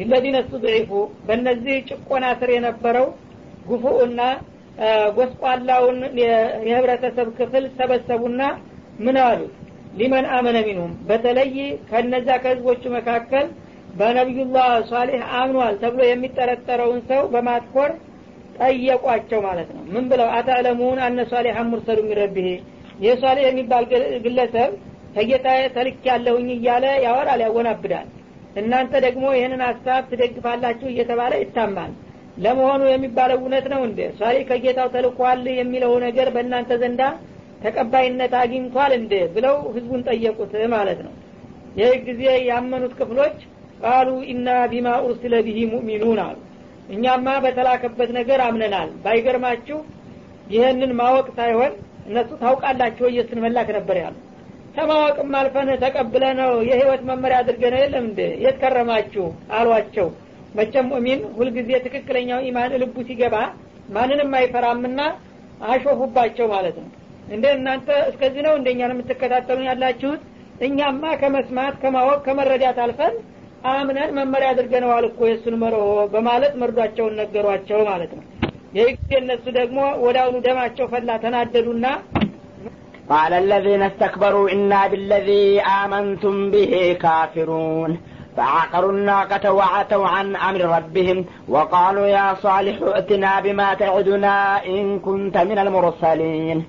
ሊለዚነ 0.00 0.36
ስትضዒፉ 0.44 0.90
በእነዚህ 1.26 1.76
ጭቆና 1.90 2.26
ስር 2.40 2.50
የነበረው 2.54 3.06
ጉፉኡና 3.70 4.20
ጎስቋላውን 5.16 5.98
የህብረተሰብ 6.66 7.28
ክፍል 7.38 7.64
ሰበሰቡና 7.78 8.42
ምን 9.04 9.16
አሉት 9.24 9.54
ሊመን 9.98 10.26
አመነ 10.34 10.56
ሚንሁም። 10.66 10.92
በተለይ 11.08 11.52
ከነዛ 11.90 12.28
ከህዝቦቹ 12.42 12.82
መካከል 12.96 13.46
በነቢዩላህ 13.98 14.68
ሷሌህ 14.90 15.22
አምኗል 15.38 15.74
ተብሎ 15.82 16.00
የሚጠረጠረውን 16.08 17.00
ሰው 17.10 17.22
በማትኮር 17.32 17.90
ጠየቋቸው 18.58 19.40
ማለት 19.46 19.68
ነው። 19.76 19.82
ምን 19.94 20.04
ብለው? 20.10 20.28
አታለሙን 20.36 20.98
አነ 21.06 21.18
ሷሌህ 21.30 21.58
ሙርሰሉ 21.70 21.98
የሚረብሄ 22.04 22.48
ይህ 23.00 23.12
ሷሌህ 23.22 23.44
የሚባል 23.48 23.84
ግለሰብ 24.24 24.70
ከጌታ 25.14 25.46
ተልክ 25.76 26.02
ያለሁኝ 26.10 26.48
እያለ 26.56 26.84
ያወራል 27.06 27.40
ያወናብዳል 27.46 28.08
እናንተ 28.56 28.92
ደግሞ 29.04 29.24
ይህንን 29.36 29.62
ሀሳብ 29.66 30.02
ትደግፋላችሁ 30.10 30.88
እየተባለ 30.90 31.32
ይታማል። 31.42 31.92
ለመሆኑ 32.36 32.82
የሚባለው 32.90 33.38
እውነት 33.40 33.66
ነው 33.72 33.80
እንደ 33.88 34.00
ሷሌ 34.18 34.36
ከጌታው 34.48 34.88
ተልኳል 34.94 35.42
የሚለው 35.58 35.92
ነገር 36.06 36.28
በእናንተ 36.34 36.78
ዘንዳ 36.82 37.02
ተቀባይነት 37.64 38.34
አግኝቷል 38.40 38.92
እንደ 38.98 39.14
ብለው 39.34 39.56
ህዝቡን 39.74 40.02
ጠየቁት 40.08 40.52
ማለት 40.74 41.00
ነው። 41.06 41.12
ይህ 41.80 41.92
ጊዜ 42.06 42.22
ያመኑት 42.50 42.94
ክፍሎች 43.00 43.36
ቃሉ 43.82 44.08
ኢና 44.30 44.48
ቢማ 44.72 44.88
ኡርስለ 45.04 45.34
ቢሂ 45.46 45.58
ሙእሚኑን 45.72 46.20
አሉ። 46.24 46.38
እኛማ 46.90 47.28
በተላከበት 47.44 48.10
ነገር 48.18 48.40
አምነናል። 48.46 48.88
ባይገርማችሁ 49.04 49.78
ይህንን 50.50 50.92
ማወቅ 51.00 51.26
ሳይሆን 51.36 51.72
እነሱ 52.08 52.30
ታውቃላችሁ 52.42 53.06
እየሱን 53.10 53.40
መላክ 53.44 53.68
ነበር 53.76 53.96
ያሉ 54.02 54.16
ከማወቅም 54.74 55.32
አልፈን 55.38 55.68
ተቀብለ 55.82 56.24
ነው 56.40 56.52
የህይወት 56.68 57.02
መመሪያ 57.08 57.38
አድርገን 57.42 57.74
የለም 57.78 58.04
እንደ 58.04 58.20
የት 58.44 58.56
ከረማችሁ? 58.62 59.24
አሏቸው። 59.56 60.08
መቸም 60.54 60.86
ሙእሚን 60.90 61.20
ሁልጊዜ 61.36 61.70
ትክክለኛው 61.84 62.40
ኢማን 62.48 62.72
ልቡ 62.82 62.96
ሲገባ 63.08 63.36
ማንንም 63.90 64.32
አይፈራምና 64.38 65.00
አሾፉባቸው 65.68 66.46
ማለት 66.54 66.76
ነው። 66.82 66.88
እንደ 67.34 67.46
እናንተ 67.56 67.88
እስከዚህ 68.10 68.42
ነው? 68.46 68.54
እንደኛን 68.58 68.94
የምትከታተሉን 68.94 69.68
ያላችሁት? 69.70 70.22
እኛማ 70.66 71.02
ከመስማት 71.20 71.74
ከማወቅ 71.82 72.18
ከመረዳት 72.26 72.78
አልፈን 72.84 73.14
አምነን 73.70 74.10
መመሪያ 74.18 74.48
አድርገነዋል 74.52 75.04
እኮ 75.08 75.20
የእሱን 75.28 75.56
መርሆ 75.62 75.82
በማለት 76.14 76.52
መርዷቸውን 76.60 77.18
ነገሯቸው 77.20 77.80
ማለት 77.90 78.12
ነው። 78.18 78.24
ይህ 78.76 78.90
እነሱ 79.18 79.44
ደግሞ 79.58 79.78
አሁኑ 80.20 80.36
ደማቸው 80.46 80.86
ፈላ 80.92 81.10
ተናደዱና 81.24 81.86
قال 83.10 83.32
الذين 83.32 83.82
استكبروا 83.82 84.50
إنا 84.50 84.86
بالذي 84.86 85.60
آمنتم 85.60 86.50
به 86.50 86.96
كافرون. 87.02 88.00
فعقروا 88.36 88.92
الناقة 88.92 89.52
وعتوا 89.52 90.06
عن 90.06 90.36
أمر 90.36 90.60
ربهم 90.60 91.24
وقالوا 91.48 92.06
يا 92.06 92.34
صالح 92.34 92.82
ائتنا 92.82 93.40
بما 93.40 93.74
تعدنا 93.74 94.66
إن 94.66 94.98
كنت 94.98 95.38
من 95.38 95.58
المرسلين. 95.58 96.64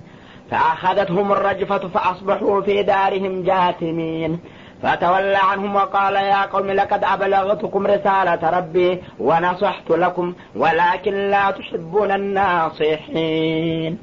فأخذتهم 0.52 1.32
الرجفة 1.32 1.88
فأصبحوا 1.88 2.62
في 2.62 2.84
دارهم 2.84 3.44
جاثمين. 3.44 4.40
فتولى 4.84 5.38
عنهم 5.38 5.76
وقال 5.76 6.16
يا 6.16 6.46
قوم 6.46 6.72
لقد 6.72 7.04
أبلغتكم 7.04 7.88
رسالة 7.88 8.50
ربي 8.58 9.04
ونصحت 9.20 9.90
لكم 9.90 10.34
ولكن 10.56 11.14
لا 11.14 11.52
تحبون 11.52 12.12
الناصحين. 12.12 13.98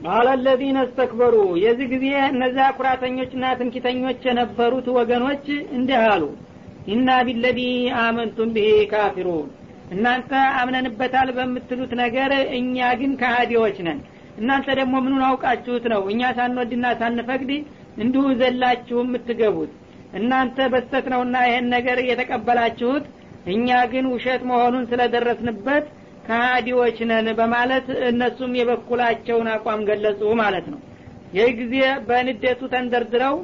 ቃለ 0.00 0.28
ለዚነ 0.44 0.78
እስተክበሩ 0.86 1.34
የዚህ 1.62 1.86
ጊዜ 1.92 2.04
እነዚያ 2.28 2.66
ኩራተኞችና 2.76 3.46
ትምኪተኞች 3.58 4.20
የነበሩት 4.28 4.86
ወገኖች 4.96 5.44
እንዲህ 5.76 5.98
አሉ። 6.06 6.22
ኢና 6.92 7.08
ቢለዚ 7.26 7.58
አመንቱም 8.02 8.52
ብሄ 8.54 8.68
ካፊሩን 8.92 9.48
እናንተ 9.90 10.30
አምነንበታል 10.60 11.28
በምትሉት 11.36 11.92
ነገር 12.02 12.30
እኛ 12.58 12.88
ግን 13.00 13.12
ከሃዲዎች 13.20 13.76
ነን። 13.86 14.00
እናንተ 14.40 14.68
ደግሞ 14.78 14.94
ምኑን 15.04 15.24
አውቃችሁት 15.28 15.84
ነው? 15.92 16.02
እኛ 16.12 16.22
ሳንወድና 16.36 16.86
ሳንፈቅድ 17.00 17.50
እንዲሁ 18.02 18.24
ዘላችሁ 18.40 18.98
የምትገቡት። 19.04 19.72
እናንተ 20.18 20.58
በስተት 20.72 21.06
ነውና 21.12 21.36
ይህን 21.48 21.66
ነገር 21.74 21.98
የተቀበላችሁት። 22.08 23.04
እኛ 23.52 23.68
ግን 23.92 24.06
ውሸት 24.14 24.42
መሆኑን 24.50 24.84
ስለደረስንበት 24.90 25.84
ከሃዲዎች 26.24 26.98
ነን 27.10 27.28
በማለት 27.38 27.86
እነሱም 28.08 28.52
የበኩላቸውን 28.58 29.48
አቋም 29.54 29.80
ገለጹ 29.88 30.22
ማለት 30.42 30.66
ነው። 30.72 30.80
ይህ 31.36 31.50
ጊዜ 31.60 31.74
በንዴቱ 32.08 32.60
ተንደርድረው 32.72 33.36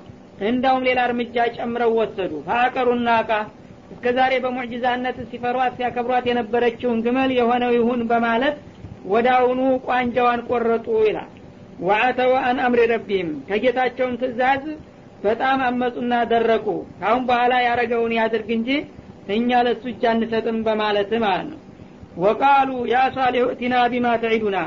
እንዳውም 0.47 0.87
ሌላ 0.89 1.01
እርምጃ 1.09 1.37
ጨምረው 1.57 1.93
ወሰዱ። 1.99 2.33
ፈአቀሩና 2.47 3.11
ቃ 3.29 3.33
እስከ 3.93 4.07
ዛሬ 4.17 4.33
በሙዕጅዛነት 4.45 5.19
ሲፈሯት 5.31 5.75
ሲያከብሯት 5.79 6.25
የነበረችውን 6.31 6.99
ግመል 7.05 7.31
የሆነው 7.37 7.73
ይሁን 7.77 8.01
በማለት 8.11 8.57
ወዳውኑ 9.13 9.61
ቋንጃዋን 9.87 10.41
ቆረጡ 10.49 10.87
ይላል። 11.07 11.31
ወአተው 11.81 12.33
አን 12.43 12.59
አምሪ 12.67 12.83
ረቢህም 12.93 13.31
ከጌታቸውን 13.49 14.15
ትእዛዝ 14.21 14.65
በጣም 15.25 15.59
አመፁና 15.67 16.15
ደረቁ። 16.33 16.67
ካሁን 17.01 17.23
በኋላ 17.29 17.55
ያረገውን 17.67 18.13
ያድርግ 18.19 18.51
እንጂ 18.57 18.71
እኛ 19.37 19.61
ለሱ 19.67 19.83
እጅ 19.93 20.03
አንሰጥም 20.11 20.59
በማለት 20.67 21.13
ማለት 21.25 21.47
ነው 21.53 21.61
ወቃሉ 22.23 22.71
ያ 22.93 22.99
ሷሊሁ 23.17 23.45
እቲና 23.53 23.75
ቢማ 23.93 24.09
ተዒዱና 24.23 24.59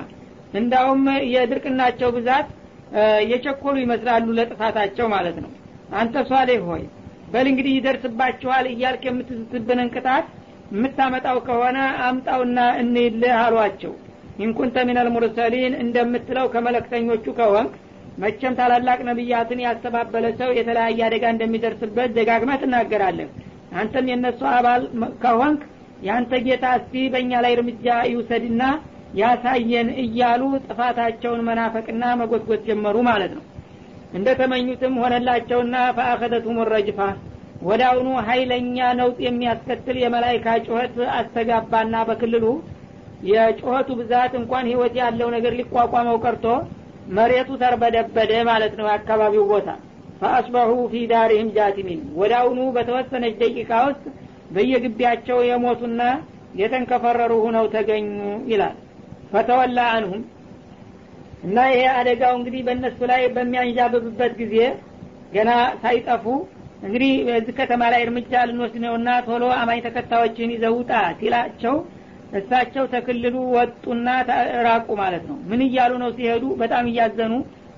እንዳውም 0.59 1.03
የድርቅናቸው 1.33 2.09
ብዛት 2.15 2.47
የቸኮሉ 3.31 3.75
ይመስላሉ 3.83 4.27
ለጥፋታቸው 4.37 5.07
ማለት 5.15 5.37
ነው። 5.43 5.51
አንተ 5.99 6.23
ሷሌህ 6.29 6.61
ሆይ 6.69 6.83
በል 7.33 7.47
እንግዲህ 7.51 7.73
ይደርስባችኋል 7.77 8.65
እያልክ 8.71 9.03
የምትስትብንን 9.07 9.89
ቅጣት 9.95 10.27
የምታመጣው 10.73 11.37
ከሆነ 11.47 11.77
አምጣውና 12.07 12.59
እንይልህ 12.81 13.35
አሏቸው። 13.43 13.93
ኢንኩንተ 14.45 14.77
ሚነል 14.87 15.07
ሙርሰሊን 15.15 15.73
እንደምትለው 15.83 16.45
ከመለክተኞቹ 16.53 17.25
ከሆንክ 17.39 17.71
መቸም 18.23 18.53
ታላላቅ 18.59 18.99
ነቢያትን 19.09 19.59
ያስተባበለ 19.65 20.25
ሰው 20.39 20.49
የተለያየ 20.57 20.99
አደጋ 21.07 21.25
እንደሚደርስበት 21.33 22.09
ደጋግመ 22.17 22.51
ትናገራለህ። 22.61 23.29
አንተም 23.79 24.07
የእነሱ 24.11 24.41
አባል 24.53 24.83
ከሆንክ 25.23 25.61
የአንተ 25.99 26.33
ጌታ 26.45 26.65
እስቲ 26.79 26.93
በእኛ 27.13 27.31
ላይ 27.45 27.53
እርምጃ 27.57 27.85
ይውሰድና 28.09 28.63
ያሳየን 29.19 29.87
እያሉ 30.03 30.41
ጥፋታቸውን 30.65 31.41
መናፈቅና 31.47 32.03
መጎትጎት 32.19 32.61
ጀመሩ 32.67 32.97
ማለት 33.09 33.31
ነው። 33.37 33.43
እንደ 34.13 34.27
ተመኙትም 34.39 34.93
ሆነላቸውና 35.01 35.75
ፈአኸደቱም 35.97 36.57
ረጅፋ 36.71 36.99
አሁኑ 37.87 38.09
ሀይለኛ 38.27 38.77
ነውጥ 38.99 39.17
የሚያስከትል 39.25 39.97
የመላይካ 40.01 40.47
ጩኸት 40.65 40.95
አስተጋባና 41.17 41.95
በክልሉ 42.09 42.45
የጩኸቱ 43.29 43.89
ብዛት 43.99 44.33
እንኳን 44.39 44.69
ህይወት 44.71 44.93
ያለው 45.01 45.29
ነገር 45.35 45.53
ሊቋቋመው 45.59 46.17
ቀርቶ 46.25 46.45
መሬቱ 47.17 47.49
ተርበደበደ 47.61 48.31
ማለት 48.49 48.73
ነው 48.79 48.87
አካባቢው 48.93 49.45
ቦታ። 49.51 49.67
ፈአስበሑ 50.21 50.71
ፊ 50.91 51.01
ዳሪህም 51.11 51.49
ጃቲሚን 51.57 52.01
ወዳውኑ 52.19 52.61
በተወሰነች 52.75 53.35
ደቂቃ 53.41 53.71
ውስጥ 53.87 54.03
በየግቢያቸው 54.49 55.39
የሞቱና 55.47 56.01
የተንከፈረሩ 56.59 57.33
ሁነው 57.45 57.65
ተገኙ 57.73 58.07
ይላል። 58.51 58.75
ፈተወላ 59.33 59.79
አንሁም። 59.95 60.21
እና 61.43 61.57
ይሄ 61.71 61.83
አደጋው 61.97 62.33
እንግዲህ 62.39 62.61
በእነሱ 62.67 62.99
ላይ 63.11 63.21
በሚያንዣብብበት 63.35 64.33
ጊዜ 64.41 64.55
ገና 65.35 65.51
ሳይጠፉ 65.83 66.25
እንግዲህ 66.83 67.11
በዚህ 67.27 67.53
ከተማ 67.59 67.81
ላይ 67.93 68.01
እርምጃ 68.05 68.41
ልንወስድ 68.49 68.75
ነውና 68.83 69.09
ቶሎ 69.25 69.45
አማኝ 69.57 69.79
ተከታዮችን 69.85 70.53
ይዘውጣ 70.55 70.91
ሲላቸው 71.19 71.75
እሳቸው 72.39 72.83
ተክልሉ 72.91 73.35
ወጡና 73.55 74.07
ራቁ 74.67 74.87
ማለት 75.01 75.23
ነው። 75.29 75.37
ምን 75.49 75.61
እያሉ 75.67 75.93
ነው 76.03 76.09
ሲሄዱ? 76.17 76.43
በጣም 76.61 76.83
እያዘኑ 76.91 77.33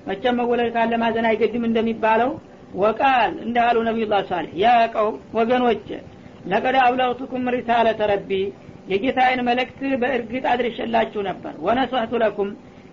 መቸም 0.08 0.36
መወለድ 0.40 0.70
ካለ 0.74 0.92
ማዘን 1.02 1.26
አይገድም 1.30 1.64
እንደሚባለው 1.68 2.30
ወቃል 2.82 3.32
እንዳሉ 3.44 3.76
ነቢዩላህ 3.88 4.22
ሳሌህ 4.30 4.52
ያ 4.62 4.66
ቀውም 4.94 5.16
ወገኖች 5.38 5.86
ለቀድ 6.50 6.76
አብለውቱኩም 6.82 7.44
ሪሳለተ 7.54 8.00
ረቢ 8.12 8.30
የጌታዬን 8.92 9.40
መልእክት 9.48 9.80
በእርግጥ 10.02 10.44
አድርሸላችሁ 10.52 11.20
ነበር። 11.28 11.52
ወነሷህቱ 11.66 12.12
ለኩም 12.22 12.48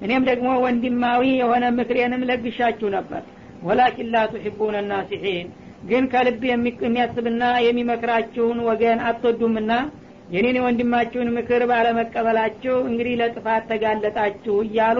እኔም 0.05 0.25
ደግሞ 0.29 0.49
ወንድማዊ 0.65 1.23
የሆነ 1.39 1.65
ምክሬንም 1.77 2.21
ለግሻችሁ 2.29 2.89
ነበር። 2.97 3.23
ወላኪን 3.63 4.09
ላ 4.13 4.21
ቱሒቡነ 4.33 4.75
ናሲሒን 4.89 5.47
ግን 5.89 6.03
ከልብ 6.11 6.41
የሚያስብና 6.49 7.43
የሚመክራችሁን 7.65 8.59
ወገን 8.69 8.99
አትወዱምና 9.09 9.71
የኔን 10.33 10.57
የወንድማችሁን 10.59 11.29
ምክር 11.37 11.61
ባለመቀበላችሁ 11.69 12.75
እንግዲህ 12.89 13.15
ለጥፋት 13.21 13.63
ተጋለጣችሁ 13.71 14.55
እያሉ 14.65 14.97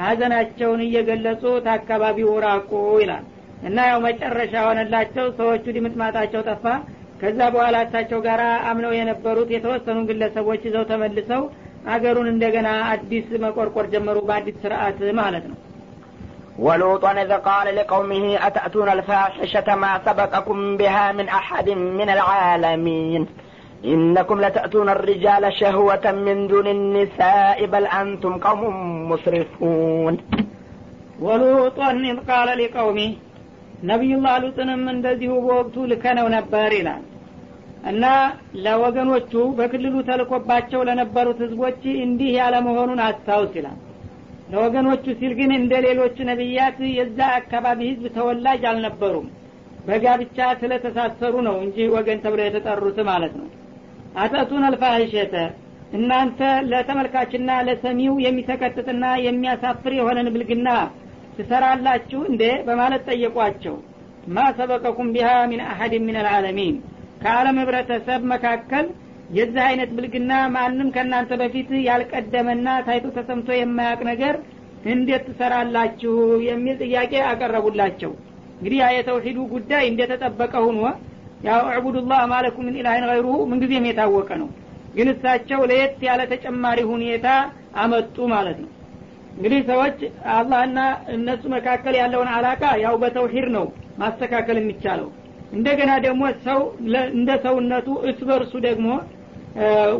ሀዘናቸውን 0.00 0.80
እየገለጹ 0.86 1.42
ታካባቢው 1.66 2.30
ራቁ 2.46 2.70
ይላል። 3.02 3.24
እና 3.66 3.78
ያው 3.90 3.98
መጨረሻ 4.06 4.54
ሆነላቸው 4.66 5.26
ሰዎቹ 5.38 5.64
ድምጥማጣቸው 5.76 6.42
ጠፋ 6.50 6.64
ከዛ 7.21 7.39
በኋላ 7.55 7.77
እሳቸው 7.85 8.19
ጋር 8.27 8.41
አምነው 8.69 8.93
የነበሩት 8.99 9.49
የተወሰኑ 9.55 9.97
ግለሰቦች 10.11 10.61
ይዘው 10.67 10.85
ተመልሰው 10.91 11.43
አገሩን 11.93 12.29
እንደገና 12.33 12.69
አዲስ 12.93 13.27
መቆርቆር 13.43 13.85
ጀመሩ 13.95 14.17
በአዲስ 14.29 14.57
ስርአት 14.63 14.99
ማለት 15.21 15.45
ነው 15.51 15.59
ولوطا 16.59 17.11
إذ 17.11 17.31
قال 17.49 17.67
لقومه 17.75 18.47
أتأتون 18.47 18.89
الفاحشة 18.89 19.67
ما 19.75 19.93
سبقكم 20.05 20.77
بها 20.77 21.05
من 21.11 21.27
أحد 21.29 21.67
من 21.69 22.09
العالمين 22.09 23.21
إنكم 23.85 24.37
لتأتون 24.41 24.89
الرجال 24.89 25.43
شهوة 25.53 26.05
من 26.25 26.47
دون 26.47 26.67
النساء 26.67 27.65
بل 27.65 27.85
أنتم 28.01 28.33
قوم 28.37 28.63
مسرفون 29.11 30.13
ولوطا 31.19 31.91
إذ 31.91 32.17
قال 32.31 32.49
لقومه 32.57 33.11
ነቢዩላህ 33.88 34.34
ሉጥንም 34.42 34.82
እንደዚሁ 34.92 35.32
በወቅቱ 35.44 35.86
ልከነው 35.90 36.28
ነበር 36.36 36.70
ይላል። 36.78 37.02
እና 37.90 38.04
ለወገኖቹ 38.64 39.32
በክልሉ 39.58 39.96
ተልኮባቸው 40.08 40.80
ለነበሩት 40.88 41.40
ህዝቦች 41.44 41.82
እንዲህ 42.04 42.30
ያለ 42.38 42.54
መሆኑን 42.66 43.00
አስታውስ 43.06 43.52
ይላል። 43.58 43.78
ለወገኖቹ 44.52 45.04
ሲል 45.20 45.32
ግን 45.38 45.50
እንደ 45.58 45.74
ሌሎቹ 45.86 46.16
ነቢያት 46.30 46.78
የዛ 46.96 47.18
አካባቢ 47.38 47.80
ህዝብ 47.90 48.04
ተወላጅ 48.16 48.64
አልነበሩም። 48.70 49.28
በጋብቻ 49.86 50.38
ስለተሳሰሩ 50.60 51.34
ነው 51.48 51.56
እንጂ 51.64 51.86
ወገን 51.94 52.20
ተብለው 52.24 52.46
የተጠሩት 52.48 52.98
ማለት 53.10 53.34
ነው። 53.40 53.48
አተቱን 54.18 54.64
አልፋህሸተ 54.68 55.34
እናንተ 55.96 56.40
ለተመልካችና 56.70 57.50
ለሰሚው 57.66 58.14
የሚሰቀጥጥና 58.24 59.04
የሚያሳፍር 59.26 59.92
የሆነን 59.98 60.30
ብልግና 60.34 60.68
ትሰራላችሁ 61.38 62.20
እንዴ? 62.30 62.42
በማለት 62.66 63.02
ጠየቋቸው። 63.08 63.74
ማ 64.28 64.44
ሰበቀኩም 64.58 65.08
ቢሃ 65.14 65.28
ሚን 65.50 65.60
አሀድ 65.66 65.92
ምን 66.06 66.16
አልዓለሚን። 66.20 66.76
ከዓለም 67.22 67.58
ህብረተሰብ 67.62 68.22
መካከል 68.32 68.86
የዚህ 69.36 69.62
አይነት 69.68 69.90
ብልግና 69.96 70.32
ማንም 70.54 70.88
ከእናንተ 70.94 71.32
በፊት 71.40 71.70
ያልቀደመና 71.86 72.66
ታይቶ 72.86 73.06
ተሰምቶ 73.16 73.48
የማያውቅ 73.56 74.02
ነገር 74.10 74.34
እንዴት 74.86 75.22
ትሰራላችሁ? 75.28 76.12
የሚል 76.48 76.76
ጥያቄ 76.84 77.12
አቀረቡላቸው። 77.30 78.12
እንግዲህ 78.58 78.78
ያ 78.82 78.88
የተውሂዱ 78.96 79.38
ጉዳይ 79.54 79.84
እንደተጠበቀ 79.90 80.54
ሁኖ 80.66 80.80
ያው 81.46 81.64
ዕቡዱላህ 81.76 82.20
ማለኩም 82.32 82.64
ምን 82.66 82.76
ኢላህን 82.80 83.04
ገይሩሁ 83.10 83.34
ምንጊዜም 83.50 83.88
የታወቀ 83.88 84.30
ነው። 84.42 84.48
ግን 84.96 85.08
እሳቸው 85.12 85.60
ለየት 85.70 85.98
ያለ 86.06 86.20
ተጨማሪ 86.30 86.78
ሁኔታ 86.92 87.26
አመጡ 87.82 88.16
ማለት 88.32 88.58
ነው 88.62 88.70
እንግዲህ 89.36 89.60
ሰዎች 89.70 89.98
አላህና 90.34 90.78
እነሱ 91.14 91.42
መካከል 91.54 91.94
ያለውን 92.00 92.28
አላቃ 92.36 92.62
ያው 92.84 92.94
በተውሂድ 93.02 93.48
ነው 93.56 93.66
ማስተካከል 94.02 94.56
የሚቻለው። 94.60 95.08
እንደገና 95.56 95.92
ደግሞ 96.06 96.22
ሰው 96.46 96.60
እንደ 97.14 97.30
ሰውነቱ 97.44 97.88
እስ 98.10 98.20
በርሱ 98.28 98.54
ደግሞ 98.66 98.88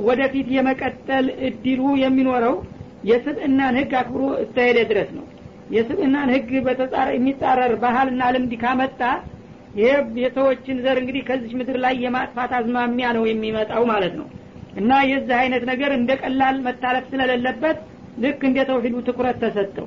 ወደፊት 0.06 0.48
የመቀጠል 0.56 1.26
እድሉ 1.48 1.82
የሚኖረው 2.02 2.56
የስብእናን 3.10 3.76
ህግ 3.80 3.92
አክብሮ 4.00 4.22
እስከሄደ 4.44 4.78
ድረስ 4.90 5.10
ነው። 5.18 5.26
የስብእናን 5.74 6.30
ህግ 6.34 6.50
የሚጻረር 7.14 7.72
ባህልና 7.84 8.22
ልምድ 8.34 8.52
ካመጣ 8.62 9.00
ይህ 9.76 9.94
የሰዎችን 10.22 10.76
ዘር 10.84 10.96
እንግዲህ 11.00 11.22
ከዚች 11.28 11.52
ምድር 11.58 11.76
ላይ 11.84 11.94
የማጥፋት 12.04 12.52
አዝማሚያ 12.58 13.06
ነው 13.16 13.24
የሚመጣው 13.30 13.82
ማለት 13.90 14.14
ነው። 14.20 14.26
እና 14.80 14.92
የዚህ 15.10 15.36
አይነት 15.40 15.62
ነገር 15.70 15.90
እንደ 15.98 16.10
ቀላል 16.22 16.56
መታለፍ 16.66 17.04
ስለሌለበት 17.12 17.78
ልክ 18.16 18.40
እንደ 18.48 18.58
ተውሂዱ 18.68 18.96
ትኩረት 19.06 19.36
ተሰጠው። 19.42 19.86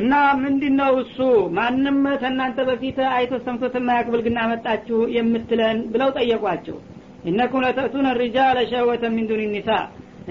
እና 0.00 0.12
ምንድን 0.40 0.74
ነው 0.80 0.92
እሱ? 1.02 1.18
ማንም 1.58 1.98
ከእናንተ 2.22 2.58
በፊት 2.68 2.98
አይቶ 3.12 3.32
ሰምቶት 3.44 3.74
የማያውቅ 3.78 4.08
ብልግና 4.12 4.40
መጣችሁ 4.50 4.98
የምትለን 5.16 5.78
ብለው 5.92 6.10
ጠየቋቸው። 6.18 6.76
እነኩም 7.24 7.62
ለተእቱነ 7.64 8.08
ሪጃለ 8.20 8.58
ሸህወተ 8.70 9.04
ሚን 9.14 9.26
ኒሳ። 9.54 9.70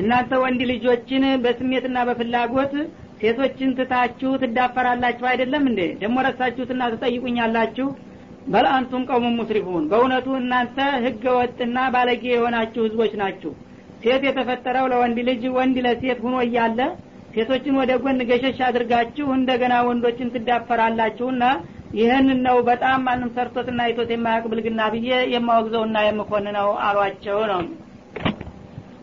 እናንተ 0.01 0.32
ወንድ 0.43 0.62
ልጆችን 0.72 1.24
በስሜትና 1.43 1.97
በፍላጎት 2.10 2.74
ሴቶችን 3.22 3.70
ትታችሁ 3.78 4.32
ትዳፈራላችሁ 4.41 5.26
አይደለም 5.30 5.64
እንዴ? 5.70 5.82
ደግሞ 6.01 6.18
ረሳችሁትና 6.28 6.82
ትጠይቁኛላችሁ? 6.93 7.88
በል 8.47 8.68
ቀውሙ 9.08 9.28
ሙስሪፉን። 9.38 9.88
በእውነቱ 9.91 10.28
እናንተ 10.41 10.78
ህገ 11.05 11.24
ወጥና 11.39 11.78
ባለጌ 11.95 12.24
የሆናችሁ 12.34 12.82
ህዝቦች 12.88 13.14
ናችሁ 13.22 13.51
ሴት 14.03 14.23
የተፈጠረው 14.29 14.87
ለወንድ 14.93 15.18
ልጅ 15.29 15.43
ወንድ 15.59 15.77
ለሴት 15.87 16.18
ሁኖ 16.25 16.37
እያለ 16.47 16.81
ሴቶችን 17.35 17.77
ወደ 17.81 17.93
ጎን 18.03 18.18
ገሸሽ 18.31 18.59
አድርጋችሁ 18.68 19.27
እንደገና 19.37 19.75
ወንዶችን 19.89 20.33
ትዳፈራላችሁና 20.35 21.45
ይህን 21.99 22.29
ነው 22.47 22.57
በጣም 22.68 23.01
ማንም 23.07 23.31
ሰርቶትና 23.37 23.81
አይቶት 23.87 24.11
የማያውቅ 24.12 24.47
ብልግና 24.53 24.83
ብዬ 24.95 25.11
የማወግዘውና 25.35 25.99
የምኮንነው 26.09 26.70
አሏቸው 26.89 27.41
ነው 27.53 27.62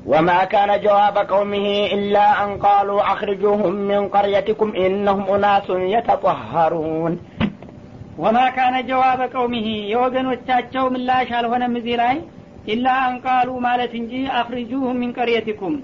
وما 0.06 0.40
كان 0.46 0.72
جواب 0.82 1.16
قومه 1.34 1.68
إلا 1.96 2.26
أن 2.42 2.50
قالوا 2.60 3.02
أخرجوهم 3.14 3.74
من 3.92 4.02
قريتكم 4.08 4.70
إنهم 4.78 5.24
أناس 5.30 5.68
يتطهرون 5.96 7.14
وما 8.18 8.46
كان 8.50 8.76
جواب 8.88 9.22
قومه 9.36 9.68
የወገኖቻቸው 9.92 10.84
ምላሽ 10.96 11.30
አልሆነም 11.40 11.74
እዚህ 11.80 11.96
ላይ 12.02 12.16
ኢላ 12.73 12.87
አንቃሉ 13.07 13.49
ማለት 13.67 13.93
እንጂ 13.99 14.13
አክሪጁሁም 14.39 14.99
ሚን 15.01 15.11
ቀርየቲኩም 15.19 15.75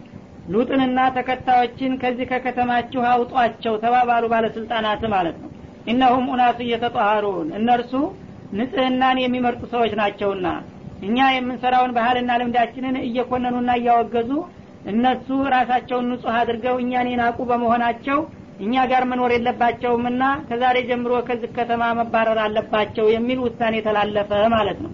ሉጥንና 0.52 1.00
ተከታዮችን 1.16 1.92
ከዚህ 2.02 2.26
ከከተማችሁ 2.30 3.02
አውጧቸው 3.10 3.74
ተባባሉ 3.82 4.24
ባለስልጣናት 4.32 5.02
ማለት 5.14 5.36
ነው። 5.42 5.50
እነሁም 5.92 6.24
ኡናሱ 6.32 6.58
እየተጠሃሩን 6.64 7.48
እነርሱ 7.58 7.92
ንጽህናን 8.58 9.18
የሚመርጡ 9.22 9.62
ሰዎች 9.74 9.92
ናቸውና 10.00 10.46
እኛ 11.08 11.18
የምንሰራውን 11.34 11.92
ባህልና 11.98 12.30
ልምዳችንን 12.40 12.96
እየኮነኑና 13.06 13.70
እያወገዙ 13.80 14.30
እነሱ 14.92 15.28
ራሳቸውን 15.54 16.08
ንጹህ 16.10 16.34
አድርገው 16.40 16.76
እኛን 16.82 17.08
የናቁ 17.12 17.38
በመሆናቸው 17.50 18.18
እኛ 18.64 18.74
ጋር 18.90 19.02
መኖር 19.10 19.30
የለባቸውምና 19.34 20.22
ከዛሬ 20.48 20.78
ጀምሮ 20.88 21.12
ከዚህ 21.28 21.50
ከተማ 21.58 21.84
መባረር 22.00 22.38
አለባቸው 22.44 23.06
የሚል 23.14 23.38
ውሳኔ 23.46 23.74
የተላለፈ 23.78 24.32
ማለት 24.54 24.78
ነው 24.84 24.90